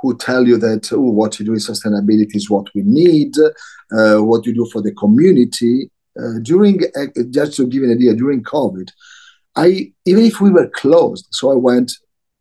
who 0.02 0.18
tell 0.18 0.46
you 0.46 0.58
that 0.58 0.92
oh, 0.92 1.00
what 1.00 1.40
you 1.40 1.46
do 1.46 1.54
in 1.54 1.60
sustainability 1.60 2.36
is 2.36 2.50
what 2.50 2.68
we 2.76 2.82
need, 2.84 3.34
uh, 3.98 4.18
what 4.18 4.46
you 4.46 4.54
do 4.54 4.68
for 4.72 4.82
the 4.82 4.94
community. 4.94 5.90
Uh, 6.20 6.40
during 6.44 6.80
uh, 6.96 7.08
just 7.32 7.56
to 7.56 7.66
give 7.66 7.84
an 7.84 7.92
idea, 7.92 8.14
during 8.14 8.44
COVID, 8.44 8.90
I 9.56 9.94
even 10.06 10.26
if 10.26 10.42
we 10.42 10.50
were 10.50 10.70
closed, 10.70 11.28
so 11.32 11.52
I 11.52 11.56
went 11.56 11.92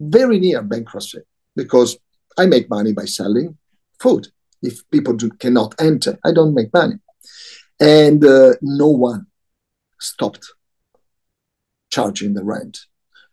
very 0.00 0.38
near 0.38 0.62
bankruptcy 0.62 1.20
because 1.54 1.98
I 2.38 2.46
make 2.46 2.70
money 2.70 2.92
by 2.92 3.04
selling 3.04 3.58
food. 4.00 4.28
If 4.62 4.88
people 4.90 5.14
do, 5.14 5.30
cannot 5.30 5.74
enter, 5.80 6.18
I 6.24 6.32
don't 6.32 6.54
make 6.54 6.72
money, 6.72 6.96
and 7.80 8.24
uh, 8.24 8.54
no 8.62 8.88
one 8.88 9.26
stopped 10.00 10.46
charging 11.90 12.34
the 12.34 12.44
rent. 12.44 12.78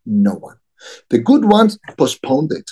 No 0.05 0.33
one. 0.33 0.57
The 1.09 1.19
good 1.19 1.45
ones 1.45 1.77
postponed 1.97 2.51
it 2.51 2.69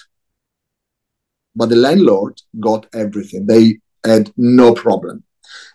but 1.57 1.69
the 1.69 1.75
landlord 1.75 2.39
got 2.59 2.85
everything. 2.93 3.47
They 3.47 3.79
had 4.05 4.31
no 4.37 4.75
problem. 4.75 5.23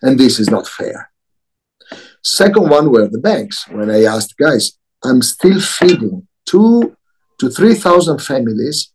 And 0.01 0.18
this 0.18 0.38
is 0.38 0.49
not 0.49 0.68
fair. 0.68 1.11
Second 2.23 2.71
one 2.71 2.92
were 2.92 3.09
the 3.09 3.18
banks. 3.18 3.66
When 3.68 3.90
I 3.90 4.05
asked 4.05 4.37
guys, 4.38 4.79
I'm 5.05 5.23
still 5.23 5.61
feeding 5.61 6.27
two 6.47 6.97
to 7.38 7.51
3,000 7.51 8.21
families 8.21 8.93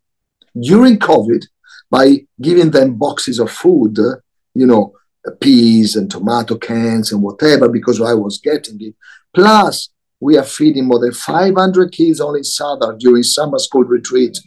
during 0.60 0.98
COVID 0.98 1.44
by 1.90 2.26
giving 2.40 2.70
them 2.70 2.96
boxes 2.96 3.38
of 3.38 3.50
food, 3.50 3.98
uh, 3.98 4.16
you 4.54 4.66
know, 4.66 4.92
peas 5.40 5.96
and 5.96 6.10
tomato 6.10 6.56
cans 6.56 7.12
and 7.12 7.22
whatever, 7.22 7.68
because 7.68 8.00
I 8.00 8.14
was 8.14 8.38
getting 8.38 8.78
it. 8.80 8.94
Plus, 9.34 9.90
we 10.20 10.36
are 10.36 10.44
feeding 10.44 10.86
more 10.86 10.98
than 10.98 11.12
500 11.12 11.92
kids 11.92 12.20
only 12.20 12.40
in 12.40 12.44
Southwark 12.44 12.98
during 12.98 13.22
summer 13.22 13.58
school 13.58 13.84
retreat 13.84 14.38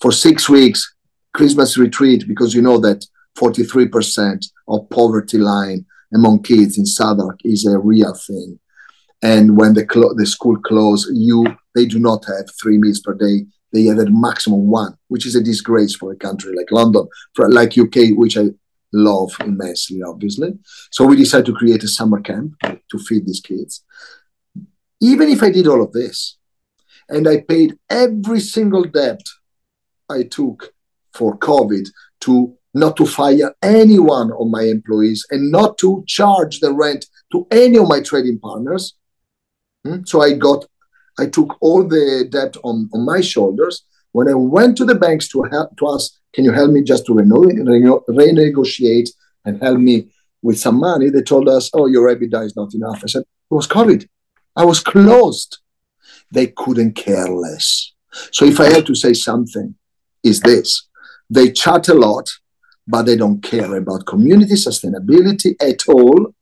for 0.00 0.12
six 0.12 0.48
weeks 0.48 0.94
Christmas 1.32 1.78
retreat 1.78 2.24
because 2.26 2.54
you 2.54 2.62
know 2.62 2.78
that 2.78 3.06
43% 3.38 4.44
of 4.68 4.88
poverty 4.90 5.38
line 5.38 5.84
among 6.14 6.42
kids 6.42 6.78
in 6.78 6.86
Southwark 6.86 7.38
is 7.44 7.66
a 7.66 7.78
real 7.78 8.14
thing. 8.14 8.58
And 9.22 9.56
when 9.56 9.74
the, 9.74 9.86
clo- 9.86 10.14
the 10.14 10.26
school 10.26 10.56
close, 10.58 11.10
you 11.12 11.44
they 11.74 11.86
do 11.86 11.98
not 11.98 12.24
have 12.26 12.46
three 12.60 12.78
meals 12.78 13.00
per 13.00 13.14
day. 13.14 13.46
They 13.72 13.84
have 13.84 13.98
a 13.98 14.10
maximum 14.10 14.70
one, 14.70 14.96
which 15.08 15.26
is 15.26 15.34
a 15.34 15.42
disgrace 15.42 15.94
for 15.94 16.12
a 16.12 16.16
country 16.16 16.54
like 16.56 16.70
London, 16.70 17.06
for, 17.34 17.50
like 17.50 17.76
UK, 17.76 18.16
which 18.16 18.38
I 18.38 18.46
love 18.92 19.36
immensely, 19.40 20.02
obviously. 20.02 20.58
So 20.90 21.04
we 21.04 21.16
decided 21.16 21.46
to 21.46 21.54
create 21.54 21.82
a 21.82 21.88
summer 21.88 22.20
camp 22.20 22.54
to 22.62 22.98
feed 22.98 23.26
these 23.26 23.40
kids. 23.40 23.84
Even 25.02 25.28
if 25.28 25.42
I 25.42 25.50
did 25.50 25.66
all 25.66 25.82
of 25.82 25.92
this, 25.92 26.38
and 27.08 27.28
I 27.28 27.40
paid 27.40 27.78
every 27.90 28.40
single 28.40 28.84
debt 28.84 29.20
I 30.08 30.24
took 30.24 30.72
for 31.12 31.36
COVID 31.38 31.88
to 32.20 32.56
not 32.74 32.96
to 32.96 33.06
fire 33.06 33.54
any 33.62 33.98
one 33.98 34.30
of 34.32 34.48
my 34.48 34.62
employees 34.62 35.24
and 35.30 35.50
not 35.50 35.78
to 35.78 36.04
charge 36.06 36.60
the 36.60 36.72
rent 36.72 37.06
to 37.32 37.46
any 37.50 37.78
of 37.78 37.88
my 37.88 38.00
trading 38.00 38.38
partners. 38.38 38.94
Hmm? 39.86 40.04
So 40.04 40.20
I 40.20 40.32
got, 40.34 40.64
I 41.18 41.26
took 41.26 41.56
all 41.60 41.86
the 41.86 42.26
debt 42.30 42.56
on, 42.64 42.90
on 42.92 43.04
my 43.04 43.20
shoulders. 43.20 43.84
When 44.12 44.28
I 44.28 44.34
went 44.34 44.76
to 44.78 44.84
the 44.84 44.94
banks 44.94 45.28
to 45.28 45.42
help 45.44 45.76
to 45.76 45.90
ask, 45.90 46.12
can 46.32 46.44
you 46.44 46.52
help 46.52 46.70
me 46.72 46.82
just 46.82 47.06
to 47.06 47.14
reno- 47.14 48.02
renegotiate 48.08 49.10
and 49.44 49.62
help 49.62 49.78
me 49.78 50.08
with 50.42 50.58
some 50.58 50.80
money? 50.80 51.10
They 51.10 51.22
told 51.22 51.48
us, 51.48 51.70
oh, 51.72 51.86
your 51.86 52.14
EBITDA 52.14 52.46
is 52.46 52.56
not 52.56 52.74
enough. 52.74 53.02
I 53.04 53.06
said, 53.06 53.22
it 53.22 53.54
was 53.54 53.68
COVID. 53.68 54.08
I 54.56 54.64
was 54.64 54.80
closed. 54.80 55.58
They 56.32 56.48
couldn't 56.48 56.94
care 56.94 57.28
less. 57.28 57.92
So 58.32 58.44
if 58.44 58.58
I 58.58 58.66
had 58.72 58.86
to 58.86 58.94
say 58.94 59.12
something, 59.12 59.74
is 60.24 60.40
this 60.40 60.88
they 61.28 61.50
chat 61.50 61.88
a 61.88 61.94
lot, 61.94 62.28
but 62.86 63.02
they 63.02 63.16
don't 63.16 63.42
care 63.42 63.74
about 63.76 64.06
community 64.06 64.54
sustainability 64.54 65.54
at 65.60 65.88
all. 65.88 66.34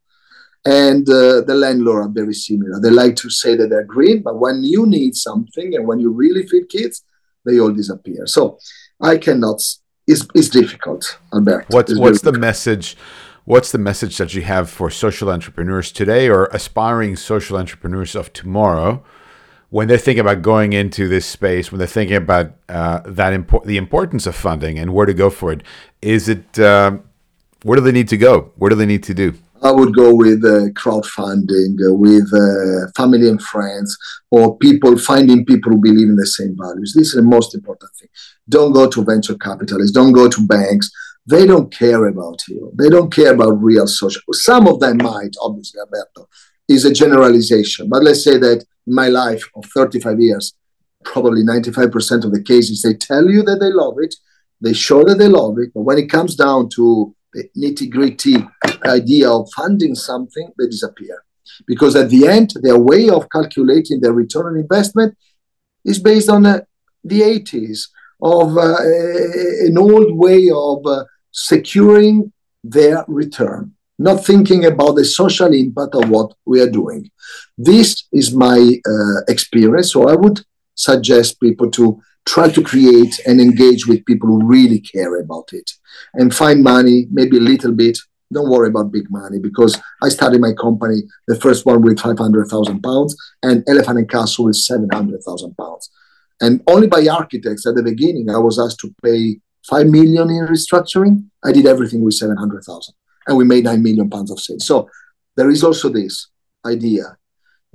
And 0.67 1.09
uh, 1.09 1.43
the 1.43 1.55
landlord 1.55 2.07
are 2.07 2.09
very 2.09 2.33
similar. 2.33 2.81
They 2.81 2.91
like 2.91 3.17
to 3.17 3.29
say 3.29 3.55
that 3.57 3.69
they're 3.69 3.85
green, 3.85 4.23
but 4.23 4.39
when 4.39 4.65
you 4.65 4.87
need 4.87 5.15
something 5.15 5.75
and 5.75 5.87
when 5.87 6.01
you 6.01 6.11
really 6.11 6.47
feed 6.47 6.69
kids, 6.71 7.05
they 7.45 7.61
all 7.61 7.71
disappear. 7.71 8.27
So 8.27 8.59
I 9.01 9.19
cannot. 9.19 9.61
It's, 10.07 10.27
it's 10.35 10.49
difficult, 10.49 11.19
Albert. 11.33 11.67
What's 11.69 11.99
what's 11.99 12.23
the 12.23 12.33
message? 12.33 12.97
What's 13.45 13.73
the 13.73 13.79
message 13.79 14.17
that 14.17 14.33
you 14.35 14.41
have 14.43 14.71
for 14.71 14.91
social 14.91 15.31
entrepreneurs 15.31 15.93
today 15.93 16.31
or 16.31 16.47
aspiring 16.47 17.17
social 17.17 17.59
entrepreneurs 17.59 18.15
of 18.15 18.33
tomorrow? 18.33 19.05
when 19.75 19.89
they're 19.89 19.99
thinking 19.99 20.21
about 20.21 20.41
going 20.41 20.73
into 20.73 21.09
this 21.09 21.27
space, 21.27 21.73
when 21.73 21.81
they're 21.81 21.89
thinking 21.89 22.15
about 22.15 22.53
uh, 22.69 23.01
that 23.07 23.33
import, 23.33 23.65
the 23.65 23.77
importance 23.77 24.25
of 24.25 24.33
funding 24.33 24.79
and 24.79 24.95
where 24.95 25.05
to 25.05 25.13
go 25.13 25.29
for 25.29 25.51
it, 25.51 25.65
is 26.01 26.29
it 26.29 26.57
uh, 26.61 26.97
where 27.65 27.75
do 27.75 27.83
they 27.83 27.91
need 27.91 28.07
to 28.07 28.17
go? 28.17 28.53
Where 28.55 28.69
do 28.69 28.77
they 28.77 28.87
need 28.87 29.03
to 29.03 29.15
do? 29.15 29.35
I 29.65 29.73
would 29.73 29.95
go 29.95 30.15
with 30.15 30.45
uh, 30.45 30.69
crowdfunding, 30.73 31.79
uh, 31.89 31.95
with 31.95 32.31
uh, 32.35 32.93
family 32.95 33.31
and 33.31 33.41
friends, 33.41 33.97
or 34.31 34.59
people 34.59 34.99
finding 34.99 35.47
people 35.47 35.73
who 35.73 35.81
believe 35.81 36.11
in 36.11 36.17
the 36.17 36.27
same 36.27 36.55
values. 36.61 36.93
This 36.95 37.09
is 37.09 37.15
the 37.15 37.23
most 37.23 37.55
important 37.55 37.91
thing. 37.99 38.11
Don't 38.47 38.75
go 38.75 38.87
to 38.91 39.03
venture 39.03 39.39
capitalists. 39.39 39.95
Don't 39.95 40.13
go 40.13 40.29
to 40.29 40.47
banks. 40.47 40.91
They 41.25 41.47
don't 41.47 41.73
care 41.73 42.05
about 42.09 42.47
you. 42.47 42.73
They 42.79 42.91
don't 42.91 43.11
care 43.11 43.33
about 43.33 43.63
real 43.63 43.87
social. 43.87 44.21
Some 44.33 44.69
of 44.69 44.81
them 44.81 44.99
might, 44.99 45.35
obviously, 45.41 45.81
Alberto, 45.81 46.29
is 46.69 46.85
a 46.85 46.93
generalization. 46.93 47.89
But 47.89 48.05
let's 48.05 48.23
say 48.23 48.37
that 48.37 48.67
in 48.87 48.95
my 48.95 49.09
life 49.09 49.49
of 49.57 49.65
35 49.65 50.21
years, 50.21 50.53
probably 51.07 51.43
95% 51.43 52.25
of 52.25 52.33
the 52.33 52.43
cases, 52.43 52.83
they 52.83 52.93
tell 52.93 53.31
you 53.31 53.43
that 53.45 53.61
they 53.61 53.73
love 53.73 53.95
it, 53.97 54.15
they 54.61 54.75
show 54.75 55.05
that 55.05 55.17
they 55.17 55.29
love 55.29 55.57
it, 55.59 55.71
but 55.75 55.83
when 55.83 55.97
it 55.99 56.11
comes 56.11 56.37
down 56.37 56.69
to 56.75 57.15
the 57.35 57.49
nitty 57.57 57.91
gritty 57.91 58.37
idea 58.87 59.31
of 59.31 59.51
funding 59.55 59.95
something, 59.95 60.51
they 60.59 60.67
disappear. 60.67 61.23
Because 61.67 61.95
at 61.97 62.11
the 62.11 62.27
end, 62.27 62.55
their 62.63 62.79
way 62.79 63.09
of 63.11 63.29
calculating 63.29 64.01
their 64.01 64.13
return 64.13 64.47
on 64.47 64.57
investment 64.57 65.17
is 65.85 65.99
based 65.99 66.31
on 66.31 66.47
uh, 66.47 66.61
the 67.03 67.21
80s 67.21 67.89
of 68.23 68.57
uh, 68.57 68.77
an 69.67 69.77
old 69.77 70.17
way 70.17 70.49
of 70.51 70.87
uh, 70.87 71.05
securing 71.31 72.33
their 72.63 73.05
return 73.09 73.75
not 73.99 74.25
thinking 74.25 74.65
about 74.65 74.95
the 74.95 75.05
social 75.05 75.53
impact 75.53 75.95
of 75.95 76.09
what 76.09 76.35
we 76.45 76.61
are 76.61 76.71
doing. 76.71 77.11
This 77.57 78.05
is 78.13 78.35
my 78.35 78.81
uh, 78.87 79.21
experience. 79.29 79.93
So 79.93 80.09
I 80.09 80.15
would 80.15 80.41
suggest 80.75 81.41
people 81.41 81.71
to 81.73 82.01
try 82.27 82.51
to 82.51 82.63
create 82.63 83.21
and 83.27 83.41
engage 83.41 83.87
with 83.87 84.05
people 84.07 84.29
who 84.29 84.47
really 84.47 84.81
care 84.81 85.21
about 85.21 85.51
it 85.53 85.71
and 86.15 86.35
find 86.35 86.63
money, 86.63 87.07
maybe 87.11 87.37
a 87.37 87.41
little 87.41 87.73
bit. 87.73 87.99
Don't 88.33 88.51
worry 88.51 88.69
about 88.69 88.91
big 88.91 89.11
money 89.11 89.39
because 89.39 89.79
I 90.03 90.09
started 90.09 90.41
my 90.41 90.53
company, 90.53 91.03
the 91.29 91.39
first 91.39 91.67
one 91.67 91.83
with 91.83 92.01
500,000 92.01 92.83
pounds 92.83 93.17
and 93.43 93.63
Elephant 93.69 93.99
and 93.99 94.11
Castle 94.11 94.47
with 94.47 94.57
700,000 94.57 95.57
pounds. 95.57 95.91
And 96.41 96.63
only 96.67 96.89
by 96.89 97.07
architects 97.07 97.67
at 97.67 97.75
the 97.75 97.83
beginning, 97.83 98.31
I 98.31 98.39
was 98.39 98.59
asked 98.59 98.81
to 98.81 98.95
pay 99.05 99.41
5 99.69 99.87
million 99.87 100.31
in 100.31 100.47
restructuring. 100.47 101.27
I 101.45 101.53
did 101.53 101.67
everything 101.67 102.03
with 102.03 102.15
700,000 102.15 102.95
and 103.27 103.37
we 103.37 103.45
made 103.45 103.65
9 103.65 103.83
million 103.83 104.11
pounds 104.11 104.31
of 104.31 104.41
sales. 104.41 104.67
So 104.67 104.89
there 105.37 105.51
is 105.51 105.63
also 105.63 105.89
this 105.89 106.29
idea. 106.67 107.19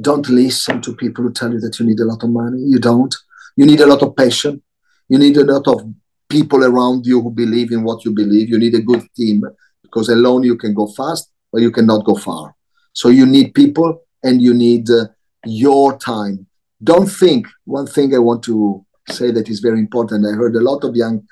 Don't 0.01 0.27
listen 0.29 0.81
to 0.81 0.95
people 0.95 1.23
who 1.23 1.31
tell 1.31 1.51
you 1.51 1.59
that 1.59 1.79
you 1.79 1.85
need 1.85 1.99
a 1.99 2.05
lot 2.05 2.23
of 2.23 2.29
money. 2.29 2.59
You 2.59 2.79
don't. 2.79 3.15
You 3.59 3.65
need 3.65 3.81
a 3.81 3.85
lot 3.85 4.01
of 4.03 4.15
passion. 4.15 4.61
You 5.09 5.17
need 5.19 5.35
a 5.35 5.43
lot 5.43 5.67
of 5.67 5.81
people 6.29 6.63
around 6.63 7.05
you 7.05 7.21
who 7.21 7.29
believe 7.29 7.73
in 7.73 7.83
what 7.83 8.05
you 8.05 8.11
believe. 8.21 8.47
You 8.47 8.57
need 8.57 8.73
a 8.75 8.81
good 8.81 9.03
team 9.17 9.43
because 9.83 10.07
alone 10.07 10.43
you 10.43 10.55
can 10.55 10.73
go 10.73 10.87
fast, 10.87 11.29
but 11.51 11.61
you 11.61 11.69
cannot 11.69 12.05
go 12.05 12.15
far. 12.15 12.55
So 12.93 13.09
you 13.09 13.25
need 13.25 13.53
people 13.53 13.89
and 14.23 14.41
you 14.41 14.53
need 14.53 14.89
uh, 14.89 15.07
your 15.45 15.97
time. 15.97 16.47
Don't 16.81 17.07
think, 17.07 17.47
one 17.65 17.85
thing 17.85 18.15
I 18.15 18.19
want 18.19 18.43
to 18.43 18.85
say 19.09 19.29
that 19.31 19.49
is 19.49 19.59
very 19.59 19.79
important. 19.79 20.25
I 20.25 20.37
heard 20.37 20.55
a 20.55 20.61
lot 20.61 20.85
of 20.85 20.95
young 20.95 21.27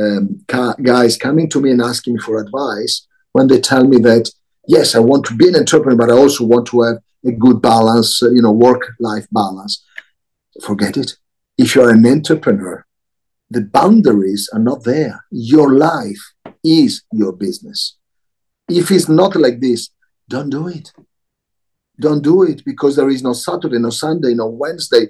um, 0.00 0.44
ca- 0.46 0.76
guys 0.80 1.16
coming 1.16 1.50
to 1.50 1.60
me 1.60 1.72
and 1.72 1.82
asking 1.82 2.20
for 2.20 2.40
advice 2.40 3.04
when 3.32 3.48
they 3.48 3.60
tell 3.60 3.82
me 3.82 3.96
that, 3.98 4.30
yes, 4.68 4.94
I 4.94 5.00
want 5.00 5.24
to 5.26 5.34
be 5.34 5.48
an 5.48 5.56
entrepreneur, 5.56 5.98
but 5.98 6.10
I 6.12 6.16
also 6.16 6.44
want 6.44 6.68
to 6.68 6.82
have 6.82 6.98
a 7.26 7.32
good 7.32 7.60
balance, 7.60 8.22
uh, 8.22 8.30
you 8.30 8.42
know, 8.42 8.52
work 8.52 8.82
life 9.00 9.26
balance. 9.32 9.84
Forget 10.62 10.96
it. 10.96 11.16
If 11.56 11.74
you're 11.74 11.90
an 11.90 12.06
entrepreneur, 12.06 12.84
the 13.50 13.62
boundaries 13.62 14.48
are 14.52 14.58
not 14.60 14.84
there. 14.84 15.24
Your 15.30 15.74
life 15.74 16.32
is 16.64 17.04
your 17.12 17.32
business. 17.32 17.96
If 18.68 18.90
it's 18.90 19.08
not 19.08 19.36
like 19.36 19.60
this, 19.60 19.90
don't 20.28 20.50
do 20.50 20.68
it. 20.68 20.92
Don't 22.00 22.22
do 22.22 22.42
it 22.42 22.64
because 22.64 22.96
there 22.96 23.10
is 23.10 23.22
no 23.22 23.32
Saturday, 23.32 23.78
no 23.78 23.90
Sunday, 23.90 24.34
no 24.34 24.48
Wednesday 24.48 25.06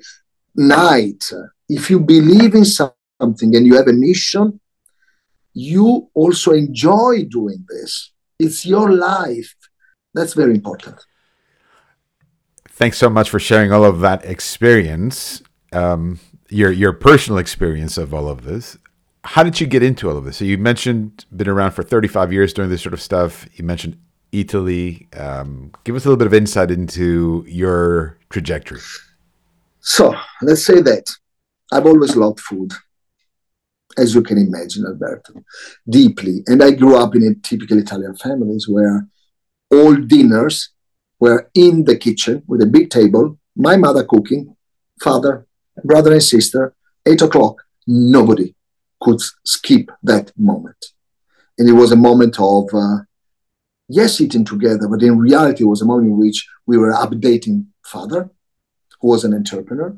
night. 0.54 1.30
If 1.68 1.88
you 1.88 2.00
believe 2.00 2.54
in 2.54 2.64
something 2.64 3.56
and 3.56 3.66
you 3.66 3.76
have 3.76 3.88
a 3.88 3.92
mission, 3.92 4.60
you 5.54 6.10
also 6.14 6.52
enjoy 6.52 7.24
doing 7.30 7.64
this. 7.68 8.12
It's 8.38 8.66
your 8.66 8.92
life. 8.92 9.54
That's 10.12 10.34
very 10.34 10.54
important. 10.54 10.96
Thanks 12.70 12.98
so 12.98 13.08
much 13.08 13.30
for 13.30 13.38
sharing 13.38 13.72
all 13.72 13.84
of 13.84 14.00
that 14.00 14.24
experience, 14.24 15.42
um, 15.72 16.18
your 16.48 16.70
your 16.70 16.92
personal 16.92 17.38
experience 17.38 17.98
of 17.98 18.12
all 18.12 18.28
of 18.28 18.44
this. 18.44 18.78
How 19.24 19.42
did 19.42 19.60
you 19.60 19.66
get 19.66 19.82
into 19.82 20.10
all 20.10 20.16
of 20.16 20.24
this? 20.24 20.36
So 20.36 20.44
you 20.44 20.58
mentioned 20.58 21.24
been 21.34 21.48
around 21.48 21.72
for 21.72 21.82
35 21.82 22.32
years 22.32 22.52
doing 22.52 22.68
this 22.68 22.82
sort 22.82 22.92
of 22.92 23.00
stuff. 23.00 23.48
You 23.54 23.64
mentioned 23.64 23.96
Italy. 24.32 25.08
Um, 25.16 25.72
give 25.84 25.96
us 25.96 26.04
a 26.04 26.08
little 26.08 26.18
bit 26.18 26.26
of 26.26 26.34
insight 26.34 26.70
into 26.70 27.44
your 27.48 28.18
trajectory. 28.28 28.80
So 29.80 30.14
let's 30.42 30.64
say 30.64 30.80
that 30.82 31.10
I've 31.72 31.86
always 31.86 32.16
loved 32.16 32.40
food 32.40 32.72
as 33.96 34.14
you 34.14 34.22
can 34.22 34.38
imagine, 34.38 34.84
Alberto, 34.86 35.44
deeply. 35.88 36.42
And 36.46 36.62
I 36.62 36.72
grew 36.72 36.96
up 36.96 37.14
in 37.14 37.22
a 37.22 37.34
typical 37.34 37.78
Italian 37.78 38.16
families 38.16 38.68
where 38.68 39.06
all 39.70 39.94
dinners 39.94 40.70
were 41.20 41.50
in 41.54 41.84
the 41.84 41.96
kitchen 41.96 42.42
with 42.46 42.60
a 42.60 42.66
big 42.66 42.90
table, 42.90 43.38
my 43.56 43.76
mother 43.76 44.04
cooking, 44.04 44.56
father, 45.00 45.46
brother 45.82 46.12
and 46.12 46.22
sister, 46.22 46.74
eight 47.06 47.22
o'clock, 47.22 47.62
nobody 47.86 48.54
could 49.00 49.20
skip 49.44 49.90
that 50.02 50.32
moment. 50.36 50.84
And 51.58 51.68
it 51.68 51.72
was 51.72 51.92
a 51.92 51.96
moment 51.96 52.38
of, 52.38 52.68
uh, 52.72 52.98
yes, 53.88 54.20
eating 54.20 54.44
together, 54.44 54.88
but 54.88 55.02
in 55.02 55.18
reality, 55.18 55.64
it 55.64 55.68
was 55.68 55.82
a 55.82 55.86
moment 55.86 56.08
in 56.08 56.18
which 56.18 56.46
we 56.66 56.78
were 56.78 56.92
updating 56.92 57.66
father, 57.84 58.30
who 59.00 59.08
was 59.08 59.24
an 59.24 59.34
entrepreneur, 59.34 59.96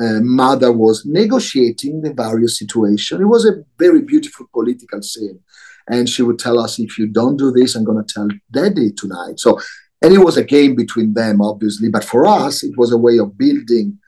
uh, 0.00 0.20
mother 0.20 0.72
was 0.72 1.04
negotiating 1.04 2.02
the 2.02 2.12
various 2.12 2.58
situations. 2.58 3.20
It 3.20 3.24
was 3.24 3.44
a 3.44 3.64
very 3.78 4.02
beautiful 4.02 4.46
political 4.52 5.02
scene. 5.02 5.40
And 5.88 6.08
she 6.08 6.22
would 6.22 6.38
tell 6.38 6.58
us, 6.58 6.78
if 6.78 6.98
you 6.98 7.06
don't 7.06 7.36
do 7.36 7.50
this, 7.50 7.74
I'm 7.74 7.84
going 7.84 8.04
to 8.04 8.14
tell 8.14 8.28
daddy 8.50 8.92
tonight. 8.92 9.40
So, 9.40 9.58
and 10.02 10.12
it 10.12 10.18
was 10.18 10.36
a 10.36 10.44
game 10.44 10.76
between 10.76 11.14
them, 11.14 11.40
obviously. 11.40 11.88
But 11.88 12.04
for 12.04 12.26
us, 12.26 12.62
it 12.62 12.76
was 12.76 12.92
a 12.92 12.98
way 12.98 13.18
of 13.18 13.38
building 13.38 13.98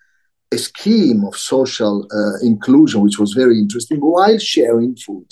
a 0.52 0.58
scheme 0.58 1.24
of 1.24 1.36
social 1.36 2.06
uh, 2.12 2.44
inclusion, 2.44 3.00
which 3.02 3.18
was 3.18 3.32
very 3.32 3.58
interesting, 3.58 3.98
while 3.98 4.38
sharing 4.38 4.96
food. 4.96 5.26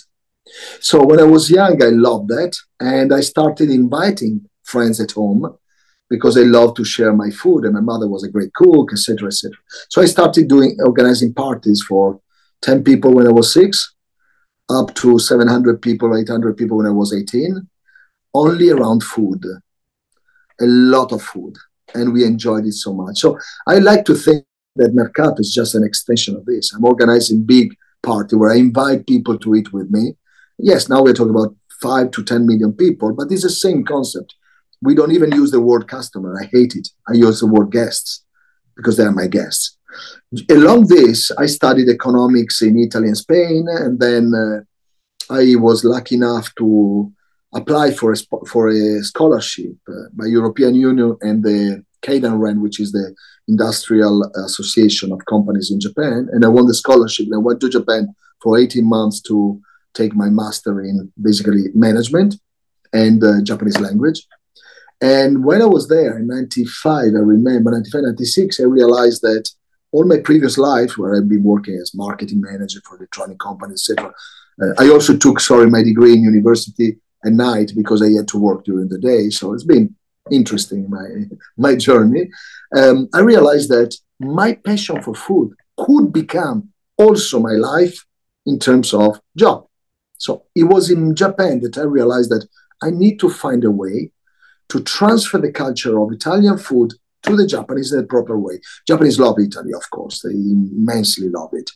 So 0.81 1.05
when 1.05 1.21
I 1.21 1.25
was 1.25 1.51
young, 1.51 1.83
I 1.83 1.89
loved 1.89 2.29
that. 2.29 2.57
And 2.81 3.13
I 3.13 3.21
started 3.21 3.71
inviting 3.71 4.49
friends 4.65 5.01
at 5.01 5.13
home 5.13 5.59
because 6.09 6.39
I 6.39 6.43
love 6.43 6.75
to 6.77 6.85
share 6.85 7.13
my 7.13 7.31
food, 7.31 7.65
and 7.65 7.75
my 7.75 7.81
mother 7.81 8.09
was 8.09 8.25
a 8.25 8.31
great 8.31 8.53
cook, 8.55 8.93
etc., 8.93 9.29
etc. 9.29 9.57
So 9.91 10.01
I 10.01 10.07
started 10.07 10.49
doing 10.49 10.77
organizing 10.83 11.35
parties 11.35 11.85
for 11.87 12.21
ten 12.63 12.83
people 12.83 13.13
when 13.13 13.27
I 13.27 13.33
was 13.33 13.53
six, 13.53 13.95
up 14.71 14.95
to 14.95 15.19
seven 15.19 15.49
hundred 15.49 15.83
people, 15.83 16.17
eight 16.17 16.29
hundred 16.29 16.57
people 16.57 16.79
when 16.79 16.87
I 16.87 16.91
was 16.91 17.13
eighteen, 17.13 17.69
only 18.33 18.71
around 18.71 19.03
food, 19.03 19.45
a 20.61 20.67
lot 20.67 21.13
of 21.13 21.23
food, 21.23 21.57
and 21.95 22.13
we 22.13 22.25
enjoyed 22.25 22.65
it 22.65 22.73
so 22.73 22.95
much. 22.95 23.19
So 23.19 23.39
I 23.67 23.79
like 23.79 24.07
to 24.07 24.15
think 24.15 24.47
that 24.79 24.95
Mercato 24.95 25.41
is 25.41 25.53
just 25.53 25.75
an 25.75 25.85
extension 25.85 26.35
of 26.37 26.45
this. 26.47 26.73
I'm 26.73 26.85
organizing 26.85 27.45
big 27.45 27.75
party 28.03 28.37
where 28.37 28.51
I 28.51 28.57
invite 28.57 29.07
people 29.07 29.38
to 29.38 29.55
eat 29.55 29.73
with 29.73 29.91
me. 29.91 30.14
Yes, 30.59 30.88
now 30.88 31.03
we're 31.03 31.12
talking 31.14 31.37
about 31.37 31.55
five 31.81 32.11
to 32.12 32.25
ten 32.25 32.47
million 32.47 32.73
people, 32.73 33.12
but 33.12 33.31
it's 33.31 33.43
the 33.43 33.51
same 33.51 33.85
concept 33.85 34.35
we 34.81 34.95
don't 34.95 35.12
even 35.12 35.33
use 35.33 35.51
the 35.51 35.61
word 35.61 35.88
customer. 35.88 36.37
I 36.41 36.47
hate 36.47 36.75
it. 36.77 36.88
I 37.09 37.14
use 37.14 37.41
the 37.41 37.47
word 37.47 37.71
guests 37.71 38.25
because 38.77 38.97
they 38.97 39.05
are 39.05 39.12
my 39.12 39.27
guests. 39.27 39.77
Along 40.51 40.87
this, 40.87 41.31
I 41.33 41.47
studied 41.47 41.88
economics 41.88 42.62
in 42.62 42.79
Italy 42.79 43.09
and 43.09 43.17
Spain, 43.17 43.67
and 43.69 43.99
then 43.99 44.33
uh, 44.35 44.61
I 45.33 45.57
was 45.57 45.85
lucky 45.85 46.17
enough 46.17 46.55
to 46.57 47.12
apply 47.55 47.93
for 47.93 48.12
a 48.12 48.17
for 48.47 48.69
a 48.69 49.03
scholarship 49.03 49.77
uh, 49.88 50.09
by 50.12 50.27
European 50.27 50.75
Union 50.75 51.17
and 51.23 51.43
the 51.43 51.85
Keidanren, 52.03 52.61
which 52.61 52.81
is 52.81 52.93
the 52.93 53.15
industrial 53.49 54.25
association 54.45 55.13
of 55.13 55.25
companies 55.27 55.71
in 55.71 55.81
Japan, 55.81 56.29
and 56.33 56.45
I 56.45 56.49
won 56.49 56.67
the 56.67 56.75
scholarship. 56.75 57.27
And 57.27 57.35
I 57.35 57.39
went 57.39 57.61
to 57.61 57.69
Japan 57.69 58.15
for 58.43 58.59
18 58.59 58.85
months 58.89 59.21
to 59.23 59.61
take 59.95 60.15
my 60.15 60.29
master 60.29 60.83
in 60.83 61.11
basically 61.21 61.65
management 61.75 62.37
and 62.93 63.23
uh, 63.23 63.43
Japanese 63.43 63.81
language. 63.81 64.27
And 65.01 65.45
when 65.45 65.63
I 65.63 65.67
was 65.67 65.89
there 65.89 66.19
in 66.19 66.27
95, 66.27 67.15
I 67.15 67.19
remember 67.19 67.71
95, 67.71 68.03
96, 68.03 68.61
I 68.61 68.65
realized 68.65 69.23
that 69.23 69.49
all 69.93 70.05
my 70.05 70.19
previous 70.19 70.59
life, 70.59 70.99
where 70.99 71.17
I've 71.17 71.29
been 71.29 71.45
working 71.45 71.79
as 71.81 71.95
marketing 71.95 72.41
manager 72.41 72.81
for 72.85 72.97
electronic 72.97 73.39
companies, 73.39 73.89
etc., 73.89 74.13
uh, 74.61 74.75
I 74.79 74.91
also 74.91 75.17
took, 75.17 75.39
sorry, 75.41 75.71
my 75.71 75.83
degree 75.83 76.15
in 76.15 76.23
university 76.23 76.99
at 77.25 77.33
night 77.33 77.73
because 77.77 78.03
I 78.03 78.11
had 78.11 78.29
to 78.29 78.39
work 78.39 78.65
during 78.65 78.89
the 78.89 78.99
day. 78.99 79.31
So 79.31 79.53
it's 79.55 79.65
been 79.65 79.95
interesting, 80.31 80.88
my, 80.88 81.07
my 81.57 81.77
journey. 81.77 82.31
Um, 82.77 83.09
I 83.14 83.21
realized 83.21 83.71
that 83.71 83.97
my 84.21 84.55
passion 84.55 85.03
for 85.03 85.14
food 85.14 85.55
could 85.77 86.12
become 86.12 86.71
also 86.97 87.41
my 87.41 87.53
life 87.53 88.05
in 88.47 88.59
terms 88.59 88.93
of 88.93 89.21
job. 89.37 89.67
So 90.17 90.45
it 90.55 90.64
was 90.64 90.91
in 90.91 91.14
Japan 91.14 91.61
that 91.61 91.79
I 91.79 91.83
realized 91.83 92.31
that 92.31 92.47
I 92.83 92.91
need 92.91 93.19
to 93.21 93.31
find 93.31 93.64
a 93.64 93.71
way 93.71 94.11
to 94.69 94.83
transfer 94.83 95.38
the 95.38 95.53
culture 95.53 95.99
of 96.01 96.12
Italian 96.12 96.59
food 96.59 96.93
to 97.23 97.37
the 97.37 97.47
Japanese 97.47 97.93
in 97.93 98.01
a 98.01 98.05
proper 98.05 98.38
way. 98.38 98.61
Japanese 98.87 99.19
love 99.19 99.38
Italy, 99.38 99.73
of 99.75 99.88
course, 99.91 100.23
they 100.23 100.31
immensely 100.31 101.29
love 101.29 101.51
it. 101.53 101.71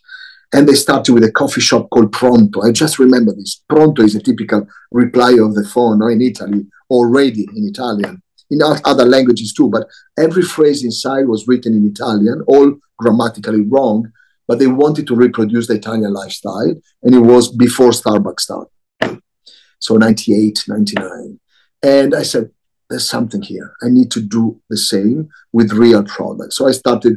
And 0.54 0.68
they 0.68 0.74
started 0.74 1.12
with 1.12 1.24
a 1.24 1.32
coffee 1.32 1.62
shop 1.62 1.88
called 1.90 2.12
Pronto. 2.12 2.60
I 2.62 2.72
just 2.72 2.98
remember 2.98 3.32
this. 3.34 3.62
Pronto 3.68 4.02
is 4.02 4.14
a 4.14 4.22
typical 4.22 4.66
reply 4.90 5.32
of 5.40 5.54
the 5.54 5.66
phone 5.66 6.00
no, 6.00 6.08
in 6.08 6.20
Italy, 6.20 6.66
already 6.90 7.48
in 7.56 7.66
Italian, 7.66 8.21
in 8.52 8.60
other 8.62 9.04
languages 9.04 9.52
too. 9.52 9.68
But 9.68 9.88
every 10.18 10.42
phrase 10.42 10.84
inside 10.84 11.26
was 11.26 11.48
written 11.48 11.74
in 11.74 11.86
Italian, 11.86 12.42
all 12.46 12.76
grammatically 12.98 13.62
wrong, 13.62 14.12
but 14.46 14.58
they 14.58 14.66
wanted 14.66 15.06
to 15.06 15.16
reproduce 15.16 15.66
the 15.66 15.74
Italian 15.74 16.12
lifestyle. 16.12 16.74
And 17.02 17.14
it 17.14 17.20
was 17.20 17.50
before 17.50 17.90
Starbucks 17.90 18.40
started. 18.40 19.22
So 19.78 19.96
98, 19.96 20.64
99. 20.68 21.40
And 21.82 22.14
I 22.14 22.22
said, 22.22 22.50
there's 22.88 23.08
something 23.08 23.42
here. 23.42 23.74
I 23.82 23.88
need 23.88 24.10
to 24.12 24.20
do 24.20 24.60
the 24.68 24.76
same 24.76 25.30
with 25.52 25.72
real 25.72 26.04
products. 26.04 26.56
So 26.56 26.68
I 26.68 26.72
started 26.72 27.16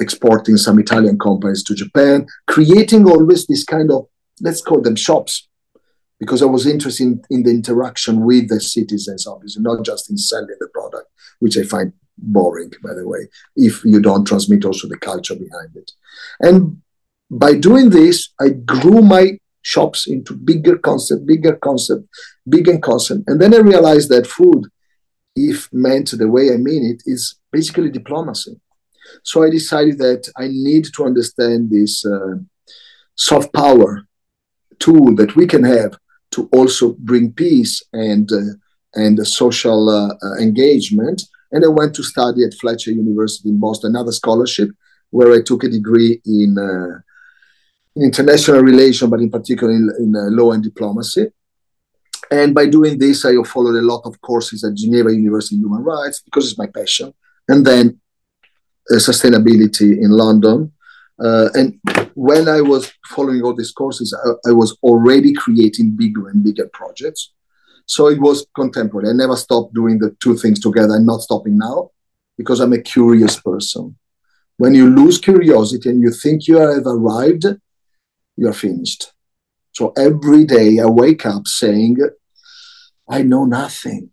exporting 0.00 0.56
some 0.56 0.78
Italian 0.78 1.18
companies 1.18 1.62
to 1.64 1.74
Japan, 1.74 2.26
creating 2.48 3.06
always 3.06 3.46
this 3.46 3.62
kind 3.62 3.92
of, 3.92 4.06
let's 4.40 4.62
call 4.62 4.80
them 4.80 4.96
shops, 4.96 5.48
because 6.22 6.42
I 6.42 6.46
was 6.46 6.66
interested 6.66 7.02
in, 7.04 7.22
in 7.30 7.42
the 7.42 7.50
interaction 7.50 8.24
with 8.24 8.48
the 8.48 8.60
citizens, 8.60 9.26
obviously, 9.26 9.62
not 9.62 9.84
just 9.84 10.08
in 10.08 10.16
selling 10.16 10.56
the 10.60 10.68
product, 10.68 11.08
which 11.40 11.58
I 11.58 11.64
find 11.64 11.92
boring, 12.16 12.72
by 12.80 12.94
the 12.94 13.08
way, 13.12 13.22
if 13.56 13.84
you 13.84 14.00
don't 14.00 14.24
transmit 14.24 14.64
also 14.64 14.86
the 14.86 14.98
culture 14.98 15.34
behind 15.34 15.70
it. 15.74 15.90
And 16.38 16.80
by 17.28 17.54
doing 17.54 17.90
this, 17.90 18.28
I 18.40 18.50
grew 18.50 19.02
my 19.02 19.36
shops 19.62 20.06
into 20.06 20.34
bigger 20.34 20.78
concept, 20.78 21.26
bigger 21.26 21.56
concept, 21.56 22.04
bigger 22.48 22.78
concept. 22.78 23.22
And 23.26 23.40
then 23.40 23.52
I 23.52 23.58
realized 23.58 24.08
that 24.10 24.28
food 24.28 24.66
if 25.34 25.68
meant 25.72 26.10
the 26.12 26.28
way 26.28 26.52
I 26.52 26.56
mean 26.56 26.84
it, 26.84 27.02
is 27.06 27.36
basically 27.50 27.90
diplomacy. 27.90 28.60
So 29.24 29.42
I 29.42 29.50
decided 29.50 29.98
that 29.98 30.30
I 30.36 30.48
need 30.48 30.86
to 30.94 31.04
understand 31.04 31.70
this 31.70 32.04
uh, 32.04 32.36
soft 33.16 33.52
power 33.52 34.06
tool 34.78 35.14
that 35.16 35.34
we 35.36 35.46
can 35.46 35.64
have 35.64 35.98
to 36.32 36.48
also 36.52 36.94
bring 36.98 37.32
peace 37.32 37.82
and 37.92 38.30
uh, 38.32 38.54
and 38.94 39.26
social 39.26 39.88
uh, 39.88 40.14
uh, 40.22 40.36
engagement. 40.36 41.22
And 41.50 41.64
I 41.64 41.68
went 41.68 41.94
to 41.94 42.02
study 42.02 42.44
at 42.44 42.54
Fletcher 42.54 42.90
University 42.90 43.48
in 43.48 43.58
Boston, 43.58 43.90
another 43.90 44.12
scholarship, 44.12 44.70
where 45.10 45.32
I 45.32 45.42
took 45.42 45.64
a 45.64 45.68
degree 45.68 46.20
in, 46.24 46.56
in 47.96 48.02
international 48.02 48.60
relations, 48.60 49.10
but 49.10 49.20
in 49.20 49.30
particular 49.30 49.72
in, 49.72 49.90
in 49.98 50.12
law 50.36 50.52
and 50.52 50.62
diplomacy. 50.62 51.28
And 52.30 52.54
by 52.54 52.66
doing 52.66 52.98
this, 52.98 53.24
I 53.26 53.34
followed 53.44 53.76
a 53.76 53.82
lot 53.82 54.02
of 54.04 54.20
courses 54.22 54.64
at 54.64 54.74
Geneva 54.74 55.12
University 55.12 55.56
in 55.56 55.62
Human 55.62 55.82
Rights 55.82 56.20
because 56.20 56.48
it's 56.48 56.58
my 56.58 56.66
passion. 56.66 57.12
And 57.48 57.66
then 57.66 58.00
uh, 58.90 58.94
sustainability 58.94 60.02
in 60.02 60.10
London. 60.10 60.72
Uh, 61.24 61.48
and 61.54 61.78
when 62.14 62.48
I 62.48 62.60
was 62.60 62.92
following 63.08 63.42
all 63.42 63.54
these 63.54 63.72
courses, 63.72 64.12
I, 64.12 64.50
I 64.50 64.52
was 64.52 64.76
already 64.82 65.32
creating 65.32 65.96
bigger 65.96 66.28
and 66.28 66.42
bigger 66.42 66.68
projects. 66.72 67.32
So 67.86 68.08
it 68.08 68.20
was 68.20 68.46
contemporary. 68.54 69.08
I 69.08 69.12
never 69.12 69.36
stopped 69.36 69.74
doing 69.74 69.98
the 69.98 70.16
two 70.20 70.36
things 70.36 70.60
together. 70.60 70.94
I'm 70.94 71.06
not 71.06 71.20
stopping 71.20 71.58
now 71.58 71.90
because 72.36 72.60
I'm 72.60 72.72
a 72.72 72.80
curious 72.80 73.38
person. 73.38 73.96
When 74.56 74.74
you 74.74 74.88
lose 74.88 75.18
curiosity 75.18 75.90
and 75.90 76.02
you 76.02 76.10
think 76.10 76.46
you 76.46 76.56
have 76.56 76.86
arrived, 76.86 77.46
you're 78.36 78.52
finished. 78.52 79.12
So 79.72 79.92
every 79.96 80.44
day 80.44 80.78
I 80.78 80.86
wake 80.86 81.24
up 81.26 81.46
saying, 81.46 81.98
I 83.08 83.22
know 83.22 83.44
nothing. 83.44 84.10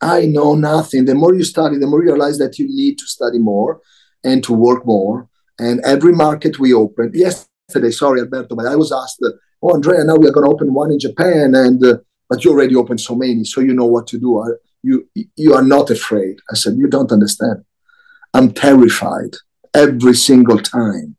I 0.00 0.26
know 0.26 0.54
nothing. 0.54 1.04
The 1.04 1.14
more 1.14 1.34
you 1.34 1.44
study, 1.44 1.78
the 1.78 1.86
more 1.86 2.02
you 2.02 2.12
realize 2.12 2.38
that 2.38 2.58
you 2.58 2.66
need 2.68 2.98
to 2.98 3.06
study 3.06 3.38
more 3.38 3.80
and 4.22 4.42
to 4.44 4.52
work 4.52 4.84
more. 4.86 5.28
And 5.58 5.80
every 5.84 6.12
market 6.12 6.58
we 6.58 6.72
open, 6.74 7.12
yesterday, 7.14 7.90
sorry, 7.90 8.20
Alberto, 8.20 8.56
but 8.56 8.66
I 8.66 8.76
was 8.76 8.92
asked, 8.92 9.22
oh, 9.62 9.74
Andrea, 9.74 10.04
now 10.04 10.16
we 10.16 10.28
are 10.28 10.32
going 10.32 10.46
to 10.46 10.52
open 10.52 10.74
one 10.74 10.92
in 10.92 10.98
Japan. 10.98 11.54
And 11.54 11.84
uh, 11.84 11.98
but 12.28 12.44
you 12.44 12.50
already 12.50 12.74
opened 12.74 13.00
so 13.00 13.14
many, 13.14 13.44
so 13.44 13.60
you 13.60 13.74
know 13.74 13.86
what 13.86 14.06
to 14.08 14.18
do. 14.18 14.40
I, 14.40 14.48
You 14.82 15.08
you 15.36 15.54
are 15.54 15.66
not 15.76 15.90
afraid. 15.90 16.36
I 16.52 16.54
said, 16.56 16.76
you 16.76 16.88
don't 16.88 17.12
understand. 17.12 17.64
I'm 18.36 18.50
terrified 18.52 19.34
every 19.72 20.14
single 20.14 20.58
time 20.58 21.16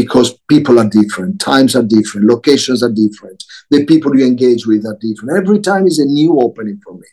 because 0.00 0.38
people 0.48 0.78
are 0.78 0.88
different, 0.88 1.40
times 1.40 1.76
are 1.76 1.88
different, 1.96 2.26
locations 2.34 2.82
are 2.82 2.94
different, 3.04 3.44
the 3.70 3.84
people 3.84 4.16
you 4.16 4.24
engage 4.26 4.62
with 4.66 4.86
are 4.86 4.98
different. 5.06 5.36
Every 5.36 5.60
time 5.60 5.84
is 5.86 5.98
a 5.98 6.04
new 6.18 6.40
opening 6.46 6.78
for 6.84 6.94
me, 6.94 7.08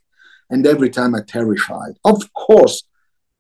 and 0.50 0.66
every 0.66 0.90
time 0.90 1.12
I'm 1.16 1.26
terrified. 1.26 1.94
Of 2.06 2.20
course, 2.34 2.76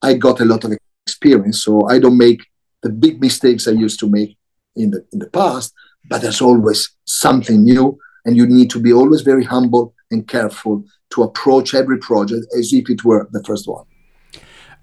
I 0.02 0.16
got 0.16 0.42
a 0.42 0.50
lot 0.54 0.64
of 0.66 0.72
experience, 1.06 1.64
so 1.64 1.88
I 1.94 2.00
don't 2.00 2.18
make 2.28 2.42
the 2.84 2.90
big 2.90 3.22
mistakes 3.22 3.68
I 3.68 3.72
used 3.72 4.00
to 4.00 4.10
make 4.10 4.38
in 4.76 4.92
the 4.92 5.06
in 5.12 5.20
the 5.20 5.30
past. 5.30 5.74
But 6.10 6.22
there's 6.22 6.42
always 6.42 6.90
something 7.06 7.64
new 7.64 8.00
and 8.26 8.38
you 8.38 8.46
need 8.46 8.70
to 8.72 8.80
be 8.80 8.94
always 8.94 9.22
very 9.22 9.44
humble 9.44 9.94
and 10.12 10.28
careful 10.28 10.84
to 11.12 11.24
approach 11.24 11.74
every 11.74 11.98
project 11.98 12.46
as 12.58 12.72
if 12.74 12.90
it 12.90 13.04
were 13.04 13.28
the 13.32 13.44
first 13.44 13.68
one. 13.68 13.86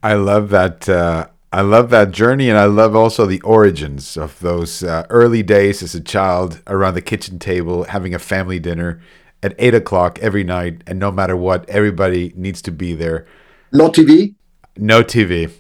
I 0.02 0.14
love 0.14 0.50
that. 0.50 0.88
Uh, 0.88 1.28
I 1.52 1.62
love 1.62 1.90
that 1.90 2.10
journey, 2.10 2.50
and 2.50 2.58
I 2.58 2.64
love 2.64 2.94
also 2.94 3.24
the 3.24 3.40
origins 3.42 4.16
of 4.16 4.38
those 4.40 4.82
uh, 4.82 5.06
early 5.08 5.42
days 5.42 5.82
as 5.82 5.94
a 5.94 6.00
child 6.00 6.60
around 6.66 6.94
the 6.94 7.00
kitchen 7.00 7.38
table, 7.38 7.84
having 7.84 8.14
a 8.14 8.18
family 8.18 8.58
dinner 8.58 9.00
at 9.42 9.54
eight 9.58 9.74
o'clock 9.74 10.18
every 10.18 10.44
night, 10.44 10.82
and 10.86 10.98
no 10.98 11.10
matter 11.12 11.36
what, 11.36 11.68
everybody 11.68 12.32
needs 12.36 12.60
to 12.62 12.72
be 12.72 12.94
there. 12.94 13.26
No 13.72 13.88
TV. 13.88 14.34
No 14.76 15.02
TV. 15.02 15.52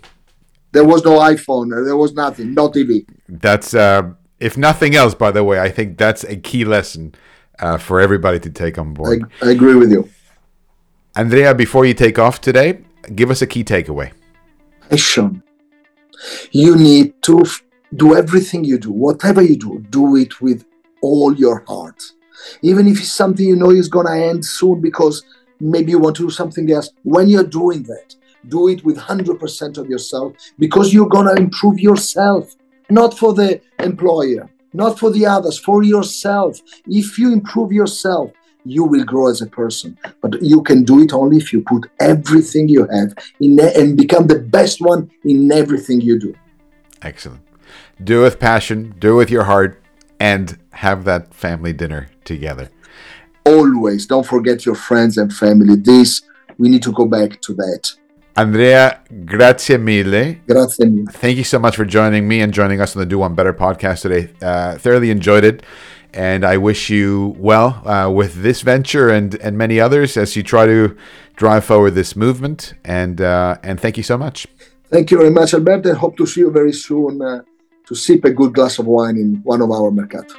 There 0.76 0.84
was 0.84 1.02
no 1.06 1.18
iPhone. 1.20 1.70
There 1.86 1.96
was 1.96 2.12
nothing. 2.12 2.52
No 2.52 2.68
TV. 2.68 3.06
That's 3.28 3.72
uh, 3.72 4.10
if 4.40 4.58
nothing 4.58 4.94
else. 4.94 5.14
By 5.14 5.30
the 5.30 5.42
way, 5.42 5.58
I 5.58 5.70
think 5.70 5.96
that's 5.96 6.22
a 6.24 6.36
key 6.36 6.66
lesson 6.66 7.14
uh, 7.58 7.78
for 7.78 7.98
everybody 7.98 8.38
to 8.40 8.50
take 8.50 8.76
on 8.76 8.92
board. 8.92 9.24
I, 9.40 9.46
I 9.46 9.50
agree 9.52 9.74
with 9.74 9.90
you. 9.90 10.06
Andrea, 11.14 11.54
before 11.54 11.86
you 11.86 11.94
take 11.94 12.18
off 12.18 12.42
today, 12.42 12.80
give 13.14 13.30
us 13.30 13.40
a 13.40 13.46
key 13.46 13.64
takeaway. 13.64 14.12
Passion. 14.90 15.42
You 16.50 16.76
need 16.76 17.14
to 17.22 17.40
f- 17.40 17.62
do 17.94 18.14
everything 18.14 18.62
you 18.62 18.78
do, 18.78 18.92
whatever 18.92 19.40
you 19.40 19.56
do, 19.56 19.82
do 19.88 20.16
it 20.16 20.42
with 20.42 20.66
all 21.00 21.34
your 21.34 21.64
heart. 21.66 22.02
Even 22.60 22.86
if 22.86 22.98
it's 22.98 23.12
something 23.12 23.46
you 23.46 23.56
know 23.56 23.70
is 23.70 23.88
going 23.88 24.08
to 24.08 24.12
end 24.12 24.44
soon 24.44 24.82
because 24.82 25.24
maybe 25.58 25.92
you 25.92 25.98
want 25.98 26.16
to 26.16 26.24
do 26.24 26.30
something 26.30 26.70
else, 26.70 26.90
when 27.02 27.28
you're 27.28 27.44
doing 27.62 27.82
that, 27.84 28.14
do 28.48 28.68
it 28.68 28.84
with 28.84 28.96
100% 28.96 29.78
of 29.78 29.88
yourself 29.88 30.32
because 30.58 30.92
you're 30.92 31.08
going 31.08 31.34
to 31.34 31.42
improve 31.42 31.78
yourself, 31.78 32.54
not 32.90 33.16
for 33.18 33.34
the 33.34 33.60
employer, 33.78 34.48
not 34.72 34.98
for 34.98 35.10
the 35.10 35.26
others, 35.26 35.58
for 35.58 35.82
yourself. 35.82 36.60
If 36.86 37.18
you 37.18 37.32
improve 37.32 37.72
yourself, 37.72 38.32
you 38.64 38.84
will 38.84 39.04
grow 39.04 39.28
as 39.28 39.40
a 39.40 39.46
person. 39.46 39.96
But 40.20 40.42
you 40.42 40.62
can 40.62 40.84
do 40.84 41.00
it 41.00 41.12
only 41.12 41.36
if 41.36 41.52
you 41.52 41.62
put 41.62 41.88
everything 42.00 42.68
you 42.68 42.86
have 42.88 43.14
in 43.40 43.58
and 43.60 43.96
become 43.96 44.26
the 44.26 44.40
best 44.40 44.80
one 44.80 45.10
in 45.24 45.50
everything 45.52 46.00
you 46.00 46.18
do. 46.18 46.34
Excellent. 47.02 47.42
Do 48.02 48.20
it 48.20 48.24
with 48.24 48.40
passion, 48.40 48.94
do 48.98 49.14
it 49.14 49.16
with 49.16 49.30
your 49.30 49.44
heart, 49.44 49.82
and 50.18 50.58
have 50.72 51.04
that 51.04 51.32
family 51.32 51.72
dinner 51.72 52.08
together. 52.24 52.70
Always. 53.44 54.06
Don't 54.06 54.26
forget 54.26 54.66
your 54.66 54.74
friends 54.74 55.16
and 55.16 55.32
family. 55.32 55.76
This, 55.76 56.22
we 56.58 56.68
need 56.68 56.82
to 56.82 56.92
go 56.92 57.06
back 57.06 57.40
to 57.42 57.54
that. 57.54 57.92
Andrea, 58.36 59.00
grazie 59.24 59.78
mille. 59.78 60.38
Grazie 60.46 60.84
mille. 60.84 61.06
Thank 61.10 61.38
you 61.38 61.44
so 61.44 61.58
much 61.58 61.74
for 61.74 61.86
joining 61.86 62.28
me 62.28 62.42
and 62.42 62.52
joining 62.52 62.82
us 62.82 62.94
on 62.94 63.00
the 63.00 63.06
Do 63.06 63.18
One 63.18 63.34
Better 63.34 63.54
podcast 63.54 64.02
today. 64.02 64.30
Uh, 64.42 64.76
thoroughly 64.76 65.10
enjoyed 65.10 65.42
it. 65.42 65.62
And 66.12 66.44
I 66.44 66.58
wish 66.58 66.90
you 66.90 67.34
well 67.38 67.86
uh, 67.86 68.10
with 68.10 68.42
this 68.42 68.60
venture 68.60 69.08
and, 69.08 69.34
and 69.36 69.56
many 69.56 69.80
others 69.80 70.16
as 70.16 70.36
you 70.36 70.42
try 70.42 70.66
to 70.66 70.96
drive 71.36 71.64
forward 71.64 71.92
this 71.92 72.14
movement. 72.14 72.74
And, 72.84 73.20
uh, 73.20 73.56
and 73.62 73.80
thank 73.80 73.96
you 73.96 74.02
so 74.02 74.18
much. 74.18 74.46
Thank 74.90 75.10
you 75.10 75.18
very 75.18 75.30
much, 75.30 75.54
Alberto. 75.54 75.90
And 75.90 75.98
hope 75.98 76.16
to 76.18 76.26
see 76.26 76.40
you 76.40 76.50
very 76.50 76.72
soon 76.72 77.22
uh, 77.22 77.42
to 77.86 77.94
sip 77.94 78.24
a 78.24 78.30
good 78.30 78.52
glass 78.52 78.78
of 78.78 78.86
wine 78.86 79.16
in 79.16 79.40
one 79.44 79.62
of 79.62 79.70
our 79.70 79.90
mercato. 79.90 80.34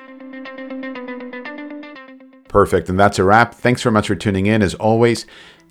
Perfect. 2.47 2.89
And 2.89 2.99
that's 2.99 3.19
a 3.19 3.23
wrap. 3.23 3.53
Thanks 3.53 3.81
very 3.81 3.93
much 3.93 4.07
for 4.07 4.15
tuning 4.15 4.45
in. 4.45 4.61
As 4.61 4.73
always, 4.75 5.25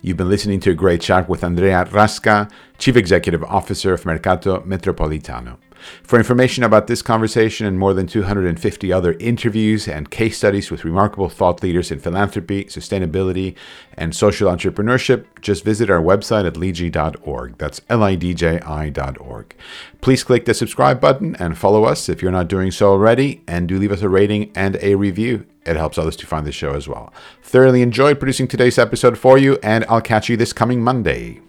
You've 0.06 0.16
been 0.16 0.28
listening 0.28 0.60
to 0.60 0.70
a 0.70 0.74
great 0.74 1.00
chat 1.00 1.28
with 1.28 1.42
Andrea 1.42 1.84
Rasca, 1.86 2.48
Chief 2.78 2.94
Executive 2.94 3.42
Officer 3.42 3.92
of 3.92 4.06
Mercato 4.06 4.60
Metropolitano. 4.60 5.56
For 6.02 6.18
information 6.18 6.64
about 6.64 6.86
this 6.86 7.02
conversation 7.02 7.66
and 7.66 7.78
more 7.78 7.94
than 7.94 8.06
250 8.06 8.92
other 8.92 9.14
interviews 9.14 9.88
and 9.88 10.10
case 10.10 10.38
studies 10.38 10.70
with 10.70 10.84
remarkable 10.84 11.28
thought 11.28 11.62
leaders 11.62 11.90
in 11.90 12.00
philanthropy, 12.00 12.64
sustainability, 12.64 13.54
and 13.94 14.14
social 14.14 14.50
entrepreneurship, 14.50 15.24
just 15.40 15.64
visit 15.64 15.90
our 15.90 16.00
website 16.00 16.46
at 16.46 16.54
lidji.org. 16.54 17.58
That's 17.58 17.80
L 17.88 18.02
I 18.02 18.14
D 18.14 18.34
J 18.34 18.60
I.org. 18.60 19.54
Please 20.00 20.24
click 20.24 20.44
the 20.44 20.54
subscribe 20.54 21.00
button 21.00 21.36
and 21.36 21.58
follow 21.58 21.84
us 21.84 22.08
if 22.08 22.22
you're 22.22 22.32
not 22.32 22.48
doing 22.48 22.70
so 22.70 22.90
already, 22.90 23.42
and 23.46 23.68
do 23.68 23.78
leave 23.78 23.92
us 23.92 24.02
a 24.02 24.08
rating 24.08 24.52
and 24.54 24.78
a 24.82 24.94
review. 24.94 25.46
It 25.64 25.76
helps 25.76 25.98
others 25.98 26.16
to 26.16 26.26
find 26.26 26.46
the 26.46 26.52
show 26.52 26.74
as 26.74 26.86
well. 26.86 27.12
Thoroughly 27.42 27.82
enjoyed 27.82 28.20
producing 28.20 28.46
today's 28.46 28.78
episode 28.78 29.18
for 29.18 29.36
you, 29.36 29.58
and 29.62 29.84
I'll 29.88 30.00
catch 30.00 30.28
you 30.28 30.36
this 30.36 30.52
coming 30.52 30.80
Monday. 30.82 31.40